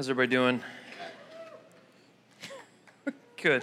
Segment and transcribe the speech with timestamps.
[0.00, 0.62] How's everybody doing?
[3.36, 3.62] good.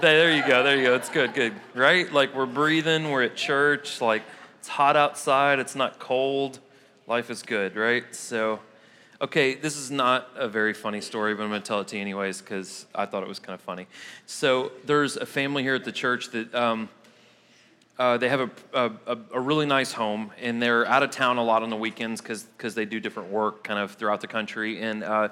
[0.00, 0.62] There you go.
[0.62, 0.94] There you go.
[0.94, 1.34] It's good.
[1.34, 1.54] Good.
[1.74, 2.12] Right?
[2.12, 3.10] Like we're breathing.
[3.10, 4.00] We're at church.
[4.00, 4.22] Like
[4.60, 5.58] it's hot outside.
[5.58, 6.60] It's not cold.
[7.08, 8.04] Life is good, right?
[8.14, 8.60] So,
[9.20, 11.96] okay, this is not a very funny story, but I'm going to tell it to
[11.96, 13.88] you anyways because I thought it was kind of funny.
[14.26, 16.88] So, there's a family here at the church that um,
[17.98, 18.50] uh, they have a,
[19.06, 22.20] a, a, really nice home, and they're out of town a lot on the weekends
[22.20, 24.82] because they do different work kind of throughout the country.
[24.82, 25.30] And, uh,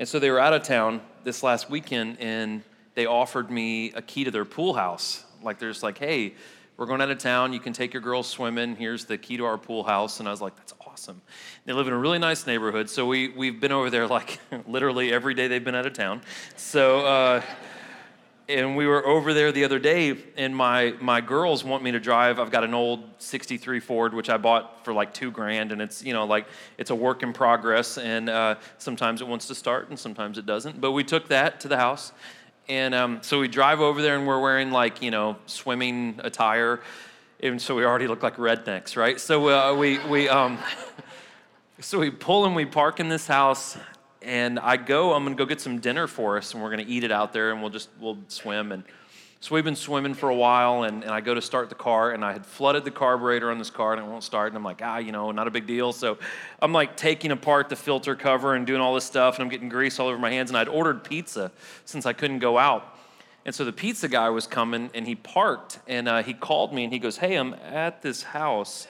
[0.00, 2.62] and so they were out of town this last weekend, and
[2.94, 5.24] they offered me a key to their pool house.
[5.42, 6.32] Like, they're just like, hey,
[6.78, 7.52] we're going out of town.
[7.52, 8.76] You can take your girls swimming.
[8.76, 10.18] Here's the key to our pool house.
[10.18, 11.20] And I was like, that's awesome.
[11.66, 12.88] They live in a really nice neighborhood.
[12.88, 16.22] So we, we've been over there like literally every day they've been out of town.
[16.56, 17.42] So, uh,
[18.50, 22.00] and we were over there the other day, and my, my girls want me to
[22.00, 22.38] drive.
[22.38, 26.02] I've got an old 63 Ford, which I bought for like two grand, and it's,
[26.02, 26.46] you know, like
[26.76, 27.96] it's a work in progress.
[27.96, 30.80] And uh, sometimes it wants to start, and sometimes it doesn't.
[30.80, 32.12] But we took that to the house
[32.70, 36.80] and um, so we drive over there and we're wearing like, you know, swimming attire.
[37.40, 39.18] And so we already look like rednecks, right?
[39.18, 40.56] So uh, we, we, um,
[41.80, 43.76] so we pull and we park in this house
[44.22, 47.04] and I go, I'm gonna go get some dinner for us and we're gonna eat
[47.04, 48.84] it out there and we'll just, we'll swim and
[49.42, 52.10] so we've been swimming for a while, and, and I go to start the car,
[52.10, 54.48] and I had flooded the carburetor on this car, and it won't start.
[54.48, 55.94] And I'm like, ah, you know, not a big deal.
[55.94, 56.18] So
[56.60, 59.70] I'm like taking apart the filter cover and doing all this stuff, and I'm getting
[59.70, 60.50] grease all over my hands.
[60.50, 61.50] And I'd ordered pizza
[61.86, 62.98] since I couldn't go out.
[63.46, 66.84] And so the pizza guy was coming, and he parked, and uh, he called me,
[66.84, 68.88] and he goes, hey, I'm at this house,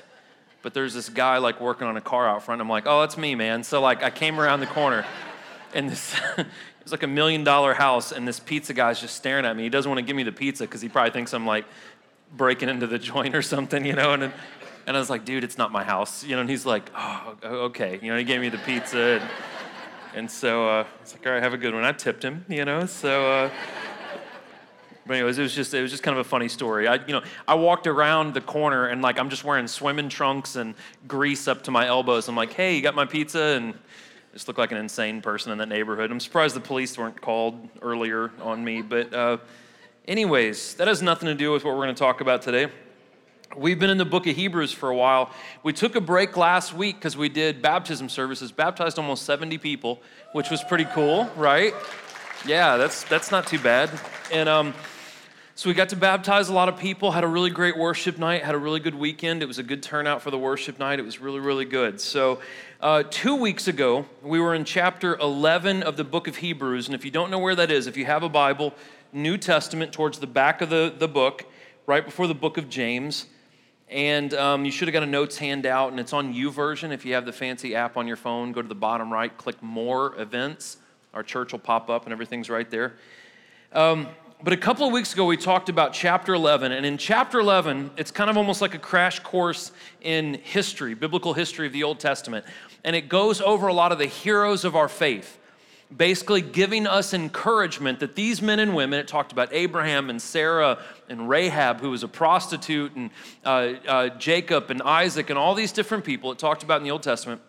[0.62, 2.60] but there's this guy like working on a car out front.
[2.60, 3.62] I'm like, oh, that's me, man.
[3.64, 5.04] So like I came around the corner,
[5.74, 6.18] and this
[6.82, 9.62] It's like a million dollar house, and this pizza guy's just staring at me.
[9.62, 11.64] He doesn't want to give me the pizza because he probably thinks I'm like
[12.36, 14.12] breaking into the joint or something, you know.
[14.14, 14.32] And
[14.86, 16.40] and I was like, dude, it's not my house, you know.
[16.40, 18.18] And he's like, oh, okay, you know.
[18.18, 19.30] He gave me the pizza, and,
[20.14, 21.84] and so uh, it's like, all right, have a good one.
[21.84, 22.86] I tipped him, you know.
[22.86, 23.30] So.
[23.30, 23.50] Uh,
[25.10, 26.86] but anyways, it was just it was just kind of a funny story.
[26.86, 30.54] I you know I walked around the corner and like I'm just wearing swimming trunks
[30.54, 30.76] and
[31.08, 32.28] grease up to my elbows.
[32.28, 33.42] I'm like, hey, you got my pizza?
[33.42, 33.74] And
[34.32, 36.12] just look like an insane person in that neighborhood.
[36.12, 38.82] I'm surprised the police weren't called earlier on me.
[38.82, 39.38] But, uh,
[40.06, 42.68] anyways, that has nothing to do with what we're going to talk about today.
[43.56, 45.32] We've been in the book of Hebrews for a while.
[45.64, 50.00] We took a break last week because we did baptism services, baptized almost 70 people,
[50.32, 51.74] which was pretty cool, right?
[52.46, 53.90] Yeah, that's, that's not too bad.
[54.32, 54.72] And um,
[55.54, 58.42] so we got to baptize a lot of people, had a really great worship night,
[58.42, 59.42] had a really good weekend.
[59.42, 60.98] It was a good turnout for the worship night.
[60.98, 62.00] It was really, really good.
[62.00, 62.40] So
[62.80, 66.86] uh, two weeks ago, we were in chapter 11 of the book of Hebrews.
[66.86, 68.72] And if you don't know where that is, if you have a Bible,
[69.12, 71.44] New Testament, towards the back of the, the book,
[71.86, 73.26] right before the book of James.
[73.88, 76.92] And um, you should have got a notes handout, and it's on U YouVersion.
[76.92, 79.60] If you have the fancy app on your phone, go to the bottom right, click
[79.62, 80.76] More Events.
[81.12, 82.94] Our church will pop up, and everything's right there.
[83.72, 84.06] Um,
[84.42, 86.72] but a couple of weeks ago, we talked about chapter 11.
[86.72, 91.34] And in chapter 11, it's kind of almost like a crash course in history, biblical
[91.34, 92.44] history of the Old Testament
[92.84, 95.38] and it goes over a lot of the heroes of our faith,
[95.94, 100.78] basically giving us encouragement that these men and women, it talked about Abraham and Sarah
[101.08, 103.10] and Rahab, who was a prostitute, and
[103.44, 103.48] uh,
[103.86, 107.02] uh, Jacob and Isaac, and all these different people it talked about in the Old
[107.02, 107.40] Testament.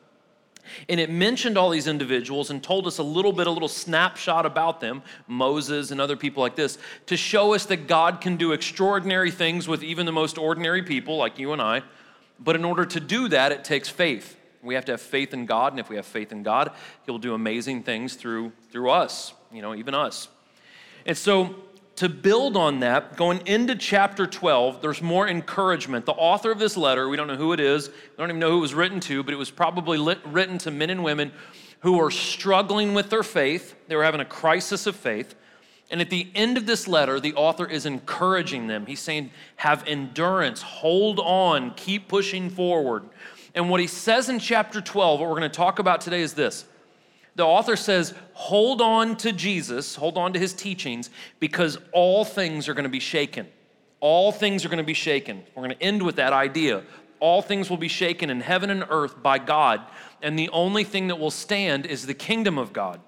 [0.90, 4.46] And it mentioned all these individuals and told us a little bit, a little snapshot
[4.46, 6.78] about them, Moses and other people like this,
[7.08, 11.18] to show us that God can do extraordinary things with even the most ordinary people
[11.18, 11.84] like you and I.
[12.40, 14.38] But in order to do that, it takes faith.
[14.64, 16.72] We have to have faith in God, and if we have faith in God,
[17.06, 20.28] He'll do amazing things through, through us, you know, even us.
[21.06, 21.56] And so,
[22.02, 26.04] to build on that, going into chapter 12, there's more encouragement.
[26.08, 28.50] The author of this letter, we don't know who it is, we don't even know
[28.50, 31.32] who it was written to, but it was probably lit, written to men and women
[31.82, 33.76] who were struggling with their faith.
[33.88, 35.36] They were having a crisis of faith.
[35.92, 38.88] And at the end of this letter, the author is encouraging them.
[38.88, 43.04] He's saying, Have endurance, hold on, keep pushing forward.
[43.54, 46.34] And what he says in chapter 12, what we're going to talk about today is
[46.34, 46.66] this.
[47.36, 51.10] The author says, hold on to Jesus, hold on to his teachings,
[51.40, 53.48] because all things are going to be shaken.
[54.02, 55.44] All things are going to be shaken.
[55.56, 56.84] We're going to end with that idea.
[57.20, 59.82] All things will be shaken in heaven and earth by God,
[60.22, 63.00] and the only thing that will stand is the kingdom of God.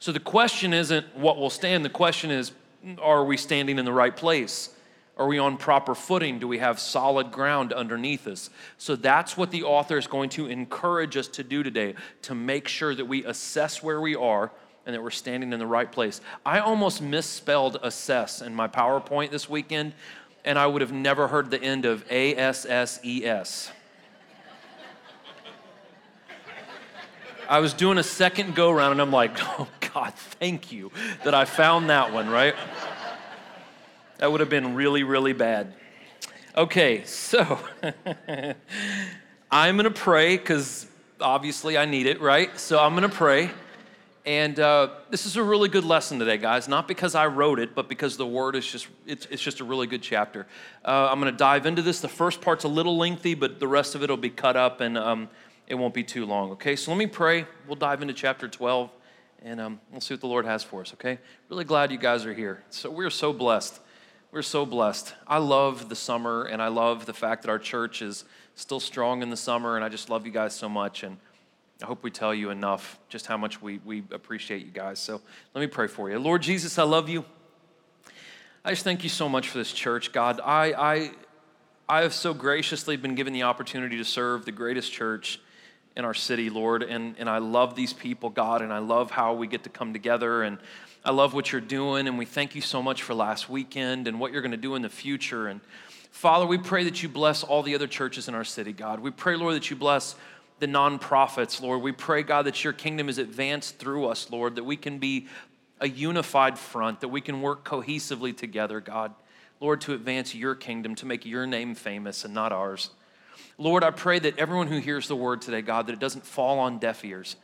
[0.00, 2.52] So the question isn't what will stand, the question is,
[3.00, 4.73] are we standing in the right place?
[5.16, 6.40] Are we on proper footing?
[6.40, 8.50] Do we have solid ground underneath us?
[8.78, 12.66] So that's what the author is going to encourage us to do today to make
[12.66, 14.50] sure that we assess where we are
[14.86, 16.20] and that we're standing in the right place.
[16.44, 19.92] I almost misspelled assess in my PowerPoint this weekend,
[20.44, 23.70] and I would have never heard the end of A S S E S.
[27.48, 30.90] I was doing a second go round and I'm like, oh God, thank you
[31.22, 32.54] that I found that one, right?
[34.18, 35.74] That would have been really, really bad.
[36.56, 37.58] Okay, so
[39.50, 40.86] I'm gonna pray because
[41.20, 42.58] obviously I need it, right?
[42.58, 43.50] So I'm gonna pray.
[44.26, 46.66] And uh, this is a really good lesson today, guys.
[46.66, 49.64] Not because I wrote it, but because the word is just, it's, it's just a
[49.64, 50.46] really good chapter.
[50.82, 52.00] Uh, I'm going to dive into this.
[52.00, 54.80] The first part's a little lengthy, but the rest of it will be cut up
[54.80, 55.28] and um,
[55.66, 56.74] it won't be too long, okay?
[56.74, 57.44] So let me pray.
[57.66, 58.90] We'll dive into chapter 12
[59.42, 61.18] and um, we'll see what the Lord has for us, okay?
[61.50, 62.64] Really glad you guys are here.
[62.70, 63.78] So we're so blessed.
[64.34, 65.14] We're so blessed.
[65.28, 68.24] I love the summer and I love the fact that our church is
[68.56, 71.04] still strong in the summer and I just love you guys so much.
[71.04, 71.18] And
[71.80, 74.98] I hope we tell you enough just how much we, we appreciate you guys.
[74.98, 75.20] So
[75.54, 76.18] let me pray for you.
[76.18, 77.24] Lord Jesus, I love you.
[78.64, 80.40] I just thank you so much for this church, God.
[80.44, 81.10] I, I,
[81.88, 85.38] I have so graciously been given the opportunity to serve the greatest church
[85.96, 86.82] in our city, Lord.
[86.82, 89.92] And, and I love these people, God, and I love how we get to come
[89.92, 90.42] together.
[90.42, 90.58] And
[91.04, 92.08] I love what you're doing.
[92.08, 94.74] And we thank you so much for last weekend and what you're going to do
[94.74, 95.48] in the future.
[95.48, 95.60] And
[96.10, 99.00] Father, we pray that you bless all the other churches in our city, God.
[99.00, 100.14] We pray, Lord, that you bless
[100.60, 101.82] the nonprofits, Lord.
[101.82, 105.26] We pray, God, that your kingdom is advanced through us, Lord, that we can be
[105.80, 109.12] a unified front, that we can work cohesively together, God.
[109.60, 112.90] Lord, to advance your kingdom, to make your name famous and not ours.
[113.58, 116.58] Lord, I pray that everyone who hears the word today, God, that it doesn't fall
[116.58, 117.36] on deaf ears,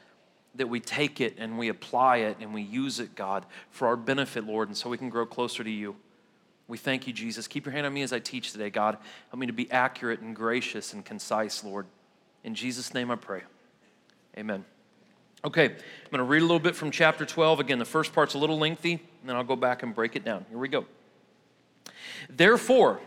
[0.54, 3.96] that we take it and we apply it and we use it, God, for our
[3.96, 5.96] benefit, Lord, and so we can grow closer to you.
[6.68, 7.48] We thank you, Jesus.
[7.48, 8.96] Keep your hand on me as I teach today, God.
[9.30, 11.86] Help me to be accurate and gracious and concise, Lord.
[12.44, 13.42] In Jesus' name I pray.
[14.38, 14.64] Amen.
[15.44, 17.60] Okay, I'm going to read a little bit from chapter 12.
[17.60, 20.24] Again, the first part's a little lengthy, and then I'll go back and break it
[20.24, 20.44] down.
[20.48, 20.84] Here we go.
[22.28, 23.00] Therefore,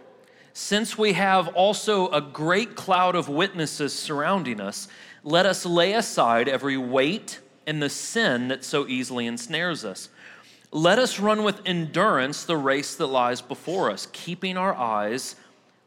[0.53, 4.87] since we have also a great cloud of witnesses surrounding us,
[5.23, 10.09] let us lay aside every weight and the sin that so easily ensnares us.
[10.71, 15.35] Let us run with endurance the race that lies before us, keeping our eyes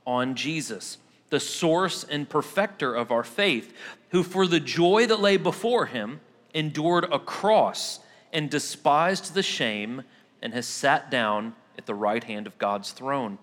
[0.06, 0.98] on Jesus
[1.30, 3.74] the source and perfecter of our faith,
[4.10, 6.20] who for the joy that lay before him
[6.54, 8.00] endured a cross
[8.32, 10.02] and despised the shame
[10.40, 13.38] and has sat down at the right hand of God's throne.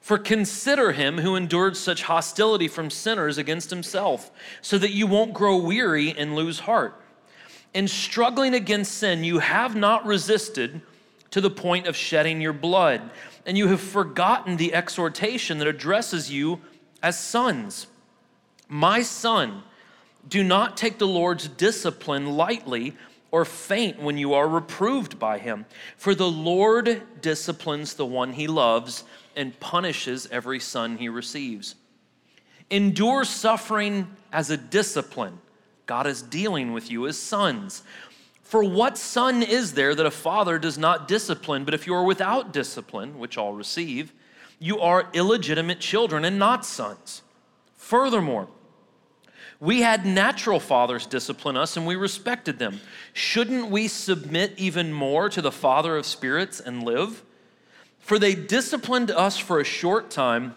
[0.00, 4.30] For consider him who endured such hostility from sinners against himself,
[4.62, 7.00] so that you won't grow weary and lose heart.
[7.74, 10.80] In struggling against sin, you have not resisted
[11.30, 13.10] to the point of shedding your blood,
[13.44, 16.60] and you have forgotten the exhortation that addresses you
[17.02, 17.86] as sons.
[18.68, 19.62] My son,
[20.28, 22.96] do not take the Lord's discipline lightly
[23.30, 25.66] or faint when you are reproved by him.
[25.96, 29.04] For the Lord disciplines the one he loves
[29.36, 31.74] and punishes every son he receives.
[32.70, 35.38] Endure suffering as a discipline.
[35.86, 37.82] God is dealing with you as sons.
[38.42, 41.64] For what son is there that a father does not discipline?
[41.64, 44.12] But if you are without discipline, which all receive,
[44.58, 47.22] you are illegitimate children and not sons.
[47.76, 48.48] Furthermore,
[49.58, 52.80] we had natural fathers discipline us and we respected them.
[53.12, 57.22] Shouldn't we submit even more to the Father of spirits and live?
[58.06, 60.54] For they disciplined us for a short time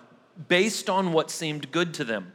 [0.50, 2.34] based on what seemed good to them.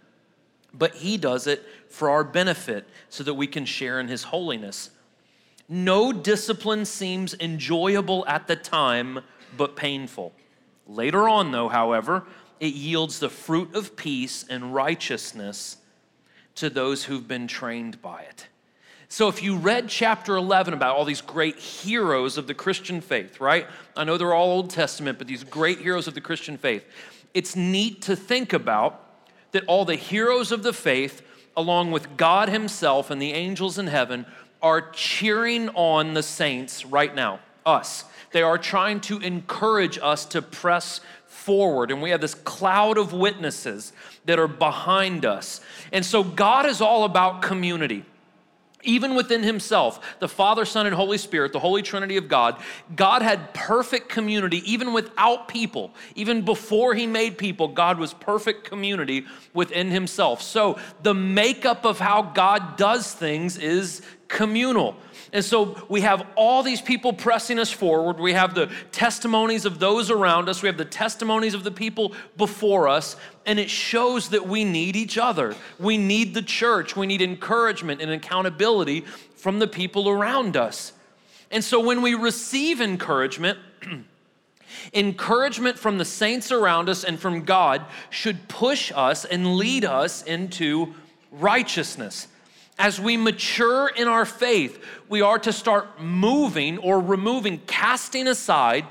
[0.73, 4.91] But he does it for our benefit so that we can share in his holiness.
[5.69, 9.21] No discipline seems enjoyable at the time,
[9.57, 10.33] but painful.
[10.89, 12.25] Later on, though, however,
[12.59, 15.77] it yields the fruit of peace and righteousness
[16.57, 18.49] to those who've been trained by it.
[19.15, 23.41] So, if you read chapter 11 about all these great heroes of the Christian faith,
[23.41, 23.69] right?
[23.97, 26.85] I know they're all Old Testament, but these great heroes of the Christian faith,
[27.33, 29.01] it's neat to think about
[29.53, 31.23] that all the heroes of the faith,
[31.57, 34.27] along with God Himself and the angels in heaven,
[34.61, 38.07] are cheering on the saints right now, us.
[38.33, 41.93] They are trying to encourage us to press forward.
[41.93, 43.93] And we have this cloud of witnesses
[44.25, 45.61] that are behind us.
[45.93, 48.05] And so God is all about community.
[48.85, 52.61] Even within himself, the Father, Son, and Holy Spirit, the Holy Trinity of God,
[52.95, 55.93] God had perfect community even without people.
[56.15, 60.43] Even before he made people, God was perfect community within himself.
[60.43, 64.97] So the makeup of how God does things is communal.
[65.35, 68.21] And so we have all these people pressing us forward.
[68.21, 70.63] We have the testimonies of those around us.
[70.63, 73.17] We have the testimonies of the people before us.
[73.45, 75.57] And it shows that we need each other.
[75.81, 76.95] We need the church.
[76.95, 79.01] We need encouragement and accountability
[79.35, 80.93] from the people around us.
[81.51, 83.59] And so when we receive encouragement,
[84.95, 90.23] encouragement from the saints around us and from God should push us and lead us
[90.23, 90.95] into
[91.33, 92.29] righteousness.
[92.79, 98.85] As we mature in our faith, we are to start moving or removing, casting aside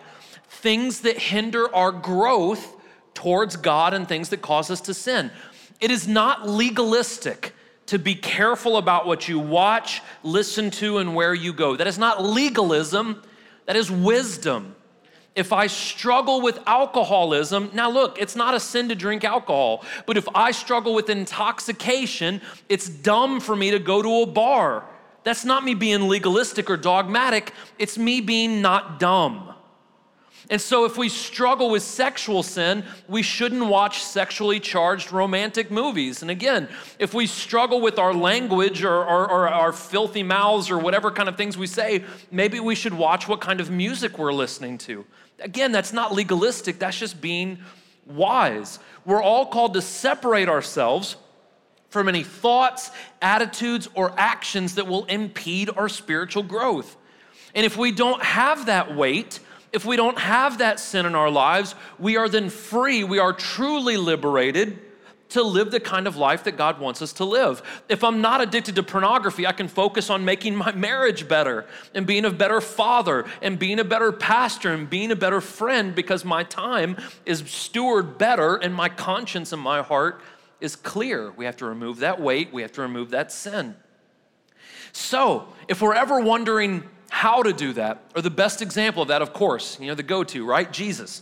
[0.48, 2.76] things that hinder our growth
[3.14, 5.32] towards God and things that cause us to sin.
[5.82, 7.54] It is not legalistic
[7.88, 11.76] to be careful about what you watch, listen to, and where you go.
[11.76, 13.22] That is not legalism,
[13.66, 14.76] that is wisdom.
[15.36, 20.16] If I struggle with alcoholism, now look, it's not a sin to drink alcohol, but
[20.16, 24.86] if I struggle with intoxication, it's dumb for me to go to a bar.
[25.24, 29.54] That's not me being legalistic or dogmatic, it's me being not dumb.
[30.50, 36.22] And so, if we struggle with sexual sin, we shouldn't watch sexually charged romantic movies.
[36.22, 36.68] And again,
[37.00, 41.30] if we struggle with our language or, or, or, our filthy mouths or whatever kind
[41.30, 45.06] of things we say, maybe we should watch what kind of music we're listening to.
[45.44, 47.60] Again, that's not legalistic, that's just being
[48.06, 48.80] wise.
[49.06, 51.18] We're all called to separate ourselves
[51.90, 52.90] from any thoughts,
[53.22, 56.98] attitudes, or actions that will impede our spiritual growth.
[57.54, 59.40] And if we don't have that weight,
[59.72, 63.34] if we don't have that sin in our lives, we are then free, we are
[63.34, 64.80] truly liberated
[65.34, 67.62] to live the kind of life that God wants us to live.
[67.90, 72.08] If I'm not addicted to pornography, I can focus on making my marriage better and
[72.08, 76.24] being a better father and being a better pastor and being a better friend because
[76.24, 80.22] my time is steward better and my conscience and my heart
[80.62, 81.32] is clear.
[81.32, 83.76] We have to remove that weight, we have to remove that sin.
[84.92, 89.22] So, if we're ever wondering, how to do that, or the best example of that,
[89.22, 90.74] of course, you know, the go to, right?
[90.74, 91.22] Jesus.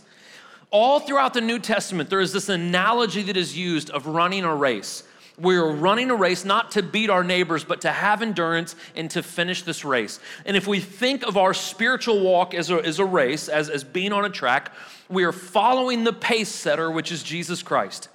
[0.72, 4.54] All throughout the New Testament, there is this analogy that is used of running a
[4.54, 5.04] race.
[5.38, 9.22] We're running a race not to beat our neighbors, but to have endurance and to
[9.22, 10.18] finish this race.
[10.46, 13.84] And if we think of our spiritual walk as a, as a race, as, as
[13.84, 14.72] being on a track,
[15.10, 18.08] we are following the pace setter, which is Jesus Christ.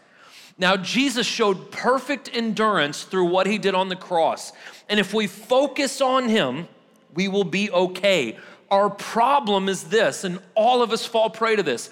[0.58, 4.52] Now, Jesus showed perfect endurance through what he did on the cross.
[4.90, 6.68] And if we focus on him,
[7.14, 8.38] we will be okay.
[8.72, 11.92] Our problem is this, and all of us fall prey to this.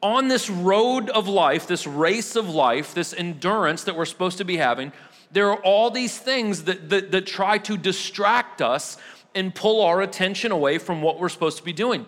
[0.00, 4.44] On this road of life, this race of life, this endurance that we're supposed to
[4.44, 4.92] be having,
[5.32, 8.96] there are all these things that, that, that try to distract us
[9.34, 12.06] and pull our attention away from what we're supposed to be doing.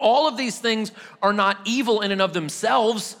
[0.00, 0.90] All of these things
[1.22, 3.16] are not evil in and of themselves.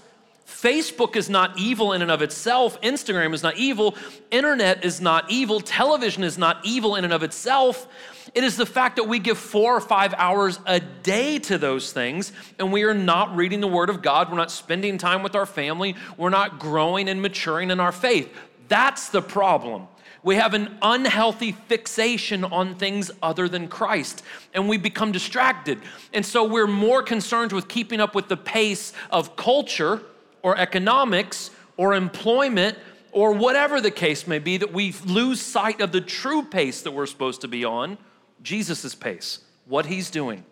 [0.46, 2.80] Facebook is not evil in and of itself.
[2.82, 3.96] Instagram is not evil.
[4.30, 5.60] Internet is not evil.
[5.60, 7.88] Television is not evil in and of itself.
[8.34, 11.92] It is the fact that we give four or five hours a day to those
[11.92, 14.30] things and we are not reading the Word of God.
[14.30, 15.96] We're not spending time with our family.
[16.16, 18.32] We're not growing and maturing in our faith.
[18.68, 19.88] That's the problem.
[20.22, 24.22] We have an unhealthy fixation on things other than Christ,
[24.54, 25.80] and we become distracted.
[26.12, 30.00] And so we're more concerned with keeping up with the pace of culture
[30.42, 32.78] or economics or employment
[33.12, 36.92] or whatever the case may be that we lose sight of the true pace that
[36.92, 37.98] we're supposed to be on
[38.42, 40.44] Jesus' pace, what he's doing.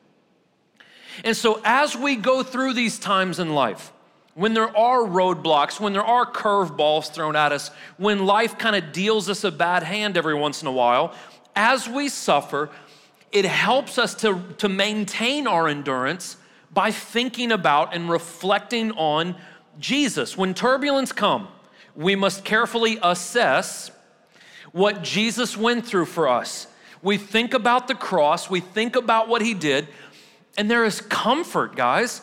[1.25, 3.92] And so, as we go through these times in life,
[4.35, 8.92] when there are roadblocks, when there are curveballs thrown at us, when life kind of
[8.92, 11.14] deals us a bad hand every once in a while,
[11.56, 12.70] as we suffer,
[13.32, 16.37] it helps us to, to maintain our endurance
[16.73, 19.35] by thinking about and reflecting on
[19.79, 20.37] Jesus.
[20.37, 21.49] When turbulence come,
[21.95, 23.91] we must carefully assess
[24.73, 26.67] what Jesus went through for us
[27.03, 29.89] we think about the cross, we think about what he did,
[30.57, 32.23] and there is comfort, guys.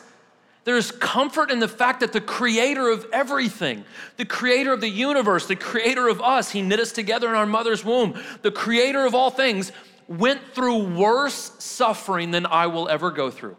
[0.64, 3.84] There is comfort in the fact that the creator of everything,
[4.18, 7.46] the creator of the universe, the creator of us, he knit us together in our
[7.46, 9.72] mother's womb, the creator of all things,
[10.06, 13.56] went through worse suffering than I will ever go through.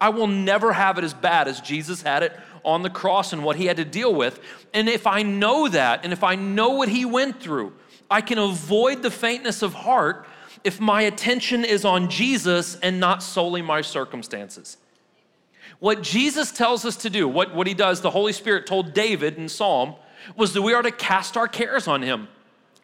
[0.00, 3.42] I will never have it as bad as Jesus had it on the cross and
[3.42, 4.40] what he had to deal with.
[4.74, 7.72] And if I know that, and if I know what he went through,
[8.10, 10.26] I can avoid the faintness of heart
[10.64, 14.76] if my attention is on Jesus and not solely my circumstances.
[15.78, 19.36] What Jesus tells us to do, what, what he does, the Holy Spirit told David
[19.36, 19.94] in Psalm,
[20.34, 22.28] was that we are to cast our cares on him.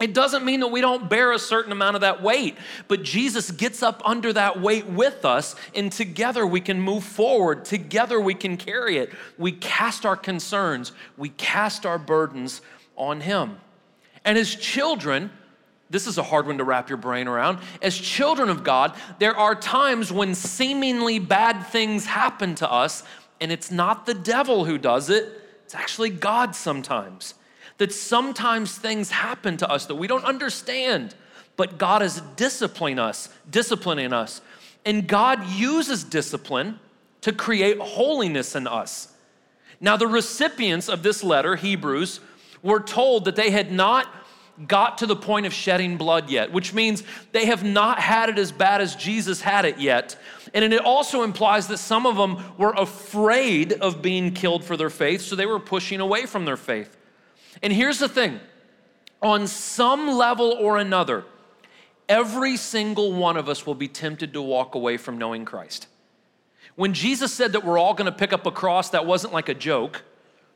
[0.02, 2.56] It doesn't mean that we don't bear a certain amount of that weight,
[2.88, 7.64] but Jesus gets up under that weight with us, and together we can move forward.
[7.64, 9.12] Together we can carry it.
[9.38, 12.62] We cast our concerns, we cast our burdens
[12.96, 13.58] on Him.
[14.24, 15.30] And as children,
[15.88, 17.60] this is a hard one to wrap your brain around.
[17.80, 23.04] As children of God, there are times when seemingly bad things happen to us,
[23.40, 25.28] and it's not the devil who does it,
[25.64, 27.34] it's actually God sometimes.
[27.82, 31.16] That sometimes things happen to us that we don't understand,
[31.56, 34.40] but God is disciplining us, disciplining us.
[34.84, 36.78] And God uses discipline
[37.22, 39.12] to create holiness in us.
[39.80, 42.20] Now, the recipients of this letter, Hebrews,
[42.62, 44.06] were told that they had not
[44.68, 48.38] got to the point of shedding blood yet, which means they have not had it
[48.38, 50.14] as bad as Jesus had it yet.
[50.54, 54.88] And it also implies that some of them were afraid of being killed for their
[54.88, 56.96] faith, so they were pushing away from their faith.
[57.60, 58.40] And here's the thing
[59.20, 61.24] on some level or another,
[62.08, 65.86] every single one of us will be tempted to walk away from knowing Christ.
[66.74, 69.54] When Jesus said that we're all gonna pick up a cross, that wasn't like a
[69.54, 70.02] joke.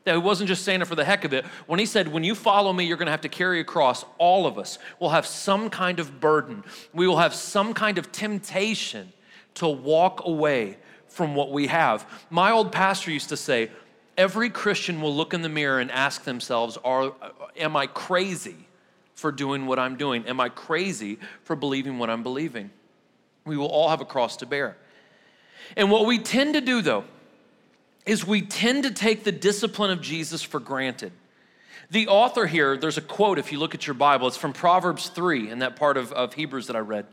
[0.03, 1.45] That he wasn't just saying it for the heck of it.
[1.65, 4.47] When he said, When you follow me, you're gonna have to carry a cross, all
[4.47, 6.63] of us will have some kind of burden.
[6.93, 9.11] We will have some kind of temptation
[9.55, 10.77] to walk away
[11.07, 12.05] from what we have.
[12.29, 13.69] My old pastor used to say,
[14.17, 18.55] Every Christian will look in the mirror and ask themselves, Are, uh, Am I crazy
[19.13, 20.25] for doing what I'm doing?
[20.25, 22.71] Am I crazy for believing what I'm believing?
[23.45, 24.75] We will all have a cross to bear.
[25.75, 27.03] And what we tend to do, though,
[28.05, 31.11] is we tend to take the discipline of Jesus for granted.
[31.89, 35.07] The author here, there's a quote if you look at your Bible, it's from Proverbs
[35.09, 37.05] 3 in that part of, of Hebrews that I read.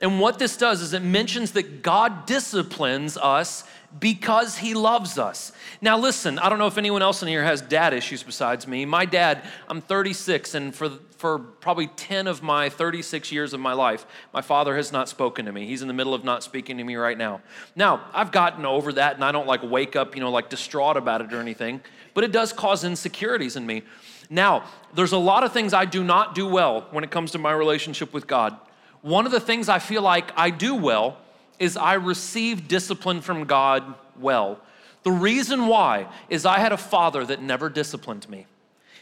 [0.00, 3.64] And what this does is it mentions that God disciplines us
[3.98, 5.52] because he loves us.
[5.80, 8.84] Now, listen, I don't know if anyone else in here has dad issues besides me.
[8.84, 13.72] My dad, I'm 36, and for, for probably 10 of my 36 years of my
[13.72, 15.66] life, my father has not spoken to me.
[15.66, 17.40] He's in the middle of not speaking to me right now.
[17.74, 20.98] Now, I've gotten over that, and I don't like wake up, you know, like distraught
[20.98, 21.80] about it or anything,
[22.12, 23.84] but it does cause insecurities in me.
[24.28, 24.64] Now,
[24.94, 27.52] there's a lot of things I do not do well when it comes to my
[27.52, 28.58] relationship with God.
[29.00, 31.16] One of the things I feel like I do well
[31.58, 34.60] is I receive discipline from God well.
[35.02, 38.46] The reason why is I had a father that never disciplined me.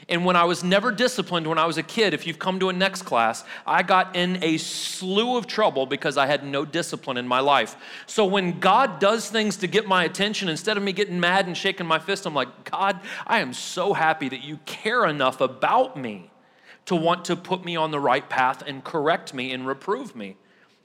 [0.09, 2.69] And when I was never disciplined when I was a kid, if you've come to
[2.69, 7.17] a next class, I got in a slew of trouble because I had no discipline
[7.17, 7.77] in my life.
[8.07, 11.57] So when God does things to get my attention, instead of me getting mad and
[11.57, 15.97] shaking my fist, I'm like, God, I am so happy that you care enough about
[15.97, 16.31] me
[16.85, 20.37] to want to put me on the right path and correct me and reprove me.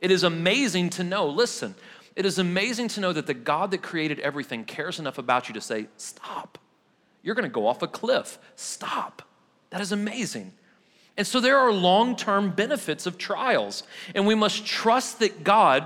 [0.02, 1.76] It is amazing to know, listen,
[2.16, 5.54] it is amazing to know that the God that created everything cares enough about you
[5.54, 6.58] to say, Stop.
[7.24, 8.40] You're going to go off a cliff.
[8.56, 9.22] Stop.
[9.70, 10.54] That is amazing.
[11.18, 13.84] And so there are long term benefits of trials,
[14.16, 15.84] and we must trust that God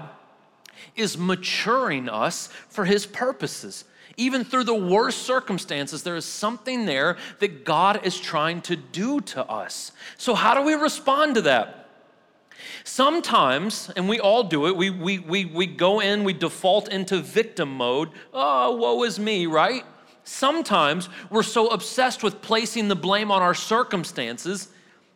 [0.96, 3.86] is maturing us for his purposes.
[4.18, 9.20] Even through the worst circumstances, there is something there that God is trying to do
[9.22, 9.92] to us.
[10.18, 11.85] So, how do we respond to that?
[12.84, 17.20] Sometimes, and we all do it, we, we, we, we go in, we default into
[17.20, 18.10] victim mode.
[18.34, 19.84] Oh, woe is me, right?
[20.24, 24.70] Sometimes we're so obsessed with placing the blame on our circumstances.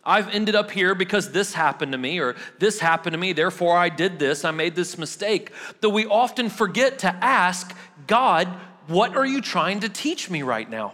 [0.03, 3.75] I've ended up here because this happened to me, or this happened to me, therefore
[3.75, 5.51] I did this, I made this mistake.
[5.81, 7.75] That we often forget to ask
[8.07, 8.47] God,
[8.87, 10.93] what are you trying to teach me right now?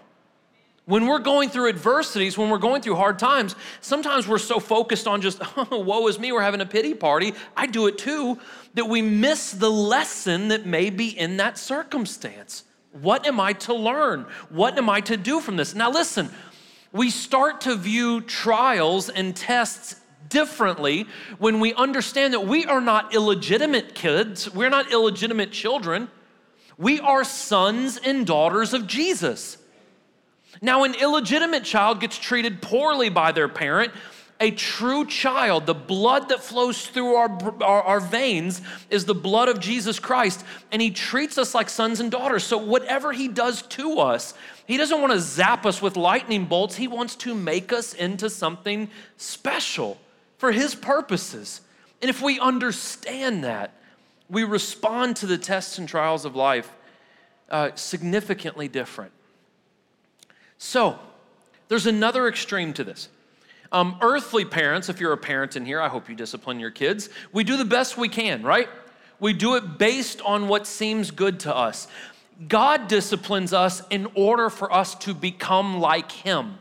[0.86, 5.08] When we're going through adversities, when we're going through hard times, sometimes we're so focused
[5.08, 7.34] on just, oh, woe is me, we're having a pity party.
[7.58, 8.40] I do it too,
[8.76, 12.64] that we miss the lesson that may be in that circumstance.
[12.92, 14.28] What am I to learn?
[14.50, 15.74] What am I to do from this?
[15.74, 16.30] Now, listen,
[16.92, 21.08] we start to view trials and tests differently
[21.40, 26.10] when we understand that we are not illegitimate kids, we're not illegitimate children.
[26.78, 29.58] We are sons and daughters of Jesus.
[30.62, 33.92] Now, an illegitimate child gets treated poorly by their parent.
[34.42, 39.48] A true child, the blood that flows through our, our, our, veins is the blood
[39.48, 42.44] of Jesus Christ, and He treats us like sons and daughters.
[42.44, 44.34] So, whatever He does to us,
[44.68, 46.76] He doesn't want to zap us with lightning bolts.
[46.76, 49.98] He wants to make us into something special
[50.38, 51.62] for His purposes.
[52.02, 53.74] And if we understand that,
[54.30, 56.70] we respond to the tests and trials of life
[57.50, 59.12] uh, significantly different.
[60.58, 61.00] So,
[61.68, 63.10] there's another extreme to this.
[63.72, 67.10] Um, earthly parents, if you're a parent in here, I hope you discipline your kids.
[67.34, 68.70] We do the best we can, right?
[69.20, 71.88] We do it based on what seems good to us.
[72.48, 76.58] God disciplines us in order for us to become like Him.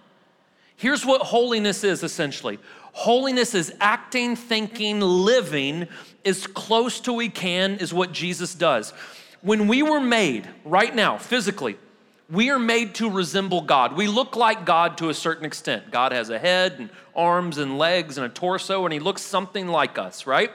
[0.76, 2.58] Here's what holiness is essentially
[2.92, 5.88] holiness is acting, thinking, living
[6.24, 8.92] as close to we can is what Jesus does.
[9.42, 11.76] When we were made, right now, physically,
[12.34, 13.96] we are made to resemble God.
[13.96, 15.90] We look like God to a certain extent.
[15.90, 19.68] God has a head and arms and legs and a torso, and He looks something
[19.68, 20.50] like us, right?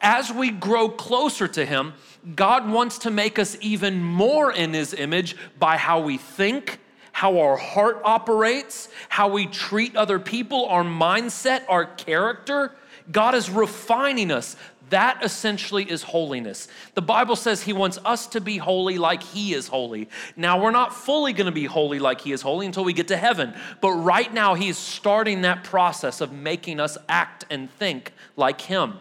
[0.00, 1.94] As we grow closer to Him,
[2.34, 6.78] God wants to make us even more in His image by how we think,
[7.12, 12.72] how our heart operates, how we treat other people, our mindset, our character.
[13.10, 14.56] God is refining us
[14.90, 16.68] That essentially is holiness.
[16.94, 20.08] The Bible says He wants us to be holy like He is holy.
[20.36, 23.16] Now, we're not fully gonna be holy like He is holy until we get to
[23.16, 28.60] heaven, but right now He's starting that process of making us act and think like
[28.62, 28.94] Him.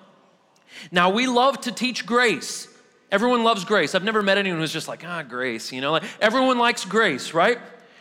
[0.91, 2.67] Now, we love to teach grace.
[3.11, 3.95] Everyone loves grace.
[3.95, 5.91] I've never met anyone who's just like, ah, grace, you know?
[5.91, 7.57] Like, everyone likes grace, right?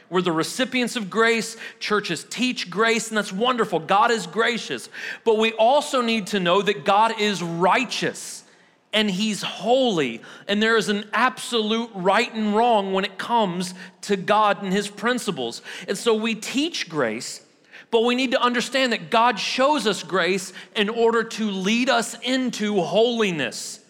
[0.08, 1.56] We're the recipients of grace.
[1.80, 3.80] Churches teach grace, and that's wonderful.
[3.80, 4.88] God is gracious.
[5.24, 8.44] But we also need to know that God is righteous
[8.92, 10.22] and He's holy.
[10.48, 14.88] And there is an absolute right and wrong when it comes to God and His
[14.88, 15.62] principles.
[15.86, 17.44] And so we teach grace,
[17.90, 22.16] but we need to understand that God shows us grace in order to lead us
[22.22, 23.80] into holiness.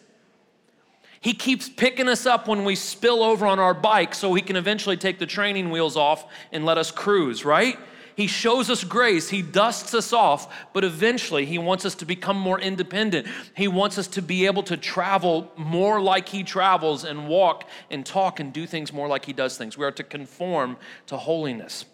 [1.21, 4.57] He keeps picking us up when we spill over on our bike so he can
[4.57, 7.79] eventually take the training wheels off and let us cruise, right?
[8.17, 9.29] He shows us grace.
[9.29, 13.27] He dusts us off, but eventually He wants us to become more independent.
[13.55, 18.07] He wants us to be able to travel more like He travels and walk and
[18.07, 19.77] talk and do things more like He does things.
[19.77, 21.85] We are to conform to holiness.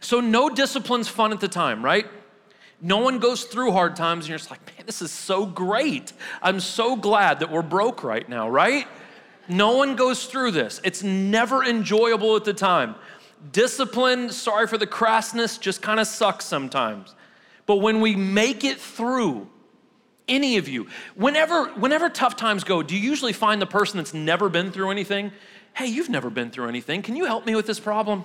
[0.00, 2.06] So, no discipline's fun at the time, right?
[2.80, 6.12] No one goes through hard times and you're just like, man, this is so great.
[6.42, 8.86] I'm so glad that we're broke right now, right?
[9.48, 10.80] No one goes through this.
[10.84, 12.94] It's never enjoyable at the time.
[13.52, 17.14] Discipline, sorry for the crassness, just kind of sucks sometimes.
[17.66, 19.48] But when we make it through,
[20.28, 24.14] any of you, whenever, whenever tough times go, do you usually find the person that's
[24.14, 25.32] never been through anything?
[25.74, 27.02] Hey, you've never been through anything.
[27.02, 28.24] Can you help me with this problem?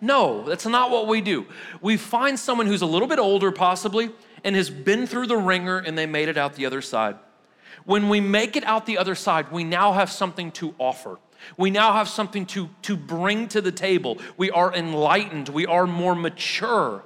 [0.00, 1.46] No, that's not what we do.
[1.80, 4.10] We find someone who's a little bit older, possibly,
[4.44, 7.16] and has been through the ringer and they made it out the other side.
[7.84, 11.18] When we make it out the other side, we now have something to offer.
[11.56, 14.18] We now have something to, to bring to the table.
[14.36, 17.02] We are enlightened, we are more mature,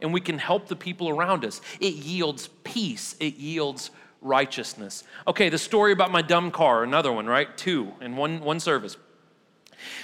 [0.00, 1.60] and we can help the people around us.
[1.80, 5.04] It yields peace, it yields righteousness.
[5.26, 7.56] Okay, the story about my dumb car, another one, right?
[7.56, 8.96] Two in one, one service.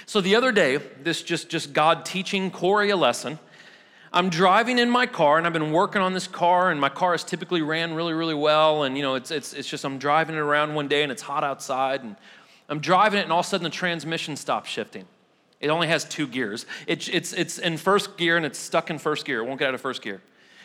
[0.05, 3.39] So the other day, this just, just God teaching Corey a lesson.
[4.15, 7.11] I'm driving in my car and I've been working on this car and my car
[7.11, 8.83] has typically ran really, really well.
[8.83, 11.21] And you know, it's, it's, it's just, I'm driving it around one day and it's
[11.21, 12.15] hot outside and
[12.69, 15.05] I'm driving it and all of a sudden the transmission stops shifting.
[15.59, 16.65] It only has two gears.
[16.87, 19.39] It, it's, it's in first gear and it's stuck in first gear.
[19.39, 20.21] It won't get out of first gear.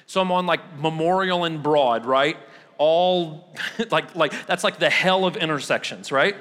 [0.06, 2.36] So I'm on like Memorial and Broad, right?
[2.78, 3.52] All
[3.90, 6.36] like, like, that's like the hell of intersections, right?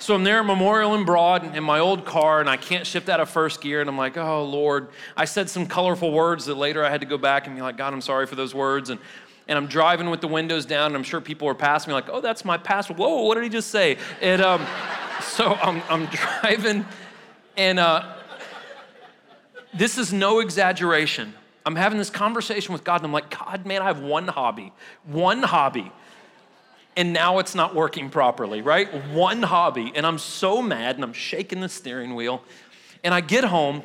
[0.00, 3.18] So I'm there, Memorial and Broad, in my old car, and I can't shift out
[3.18, 3.80] of first gear.
[3.80, 4.90] And I'm like, oh, Lord.
[5.16, 7.76] I said some colorful words that later I had to go back and be like,
[7.76, 8.90] God, I'm sorry for those words.
[8.90, 9.00] And,
[9.48, 12.08] and I'm driving with the windows down, and I'm sure people are passing me like,
[12.08, 12.94] oh, that's my pastor.
[12.94, 13.98] Whoa, what did he just say?
[14.20, 14.64] And um,
[15.20, 16.86] so I'm, I'm driving,
[17.56, 18.14] and uh,
[19.74, 21.34] this is no exaggeration.
[21.66, 24.72] I'm having this conversation with God, and I'm like, God, man, I have one hobby,
[25.04, 25.90] one hobby
[26.98, 28.92] and now it's not working properly, right?
[29.12, 29.92] One hobby.
[29.94, 32.42] And I'm so mad and I'm shaking the steering wheel.
[33.04, 33.84] And I get home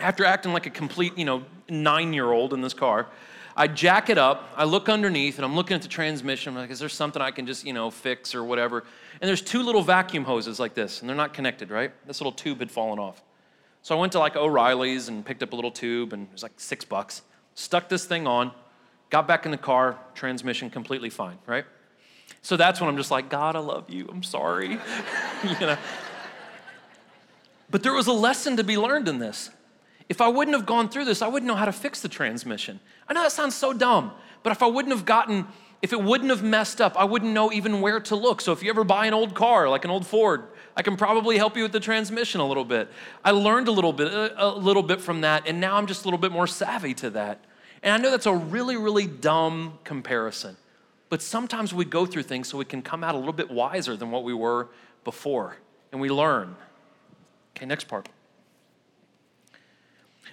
[0.00, 3.06] after acting like a complete, you know, nine year old in this car.
[3.54, 6.54] I jack it up, I look underneath, and I'm looking at the transmission.
[6.54, 8.82] I'm like, is there something I can just, you know, fix or whatever?
[9.20, 11.92] And there's two little vacuum hoses like this, and they're not connected, right?
[12.06, 13.22] This little tube had fallen off.
[13.82, 16.42] So I went to like O'Reilly's and picked up a little tube, and it was
[16.42, 17.20] like six bucks.
[17.54, 18.52] Stuck this thing on,
[19.10, 21.66] got back in the car, transmission completely fine, right?
[22.40, 24.08] So that's when I'm just like, God, I love you.
[24.10, 24.68] I'm sorry.
[25.44, 25.76] you know.
[27.70, 29.50] But there was a lesson to be learned in this.
[30.08, 32.80] If I wouldn't have gone through this, I wouldn't know how to fix the transmission.
[33.08, 35.46] I know that sounds so dumb, but if I wouldn't have gotten,
[35.80, 38.40] if it wouldn't have messed up, I wouldn't know even where to look.
[38.40, 40.44] So if you ever buy an old car, like an old Ford,
[40.76, 42.90] I can probably help you with the transmission a little bit.
[43.24, 46.04] I learned a little bit, a little bit from that, and now I'm just a
[46.04, 47.44] little bit more savvy to that.
[47.82, 50.56] And I know that's a really, really dumb comparison.
[51.12, 53.98] But sometimes we go through things so we can come out a little bit wiser
[53.98, 54.68] than what we were
[55.04, 55.58] before,
[55.92, 56.56] and we learn.
[57.54, 58.08] Okay, next part.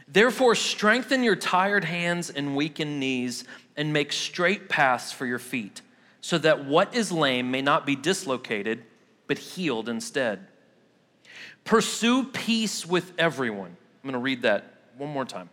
[0.07, 3.43] Therefore, strengthen your tired hands and weakened knees,
[3.75, 5.81] and make straight paths for your feet,
[6.21, 8.85] so that what is lame may not be dislocated,
[9.27, 10.47] but healed instead.
[11.65, 13.75] Pursue peace with everyone.
[14.01, 15.49] I'm going to read that one more time.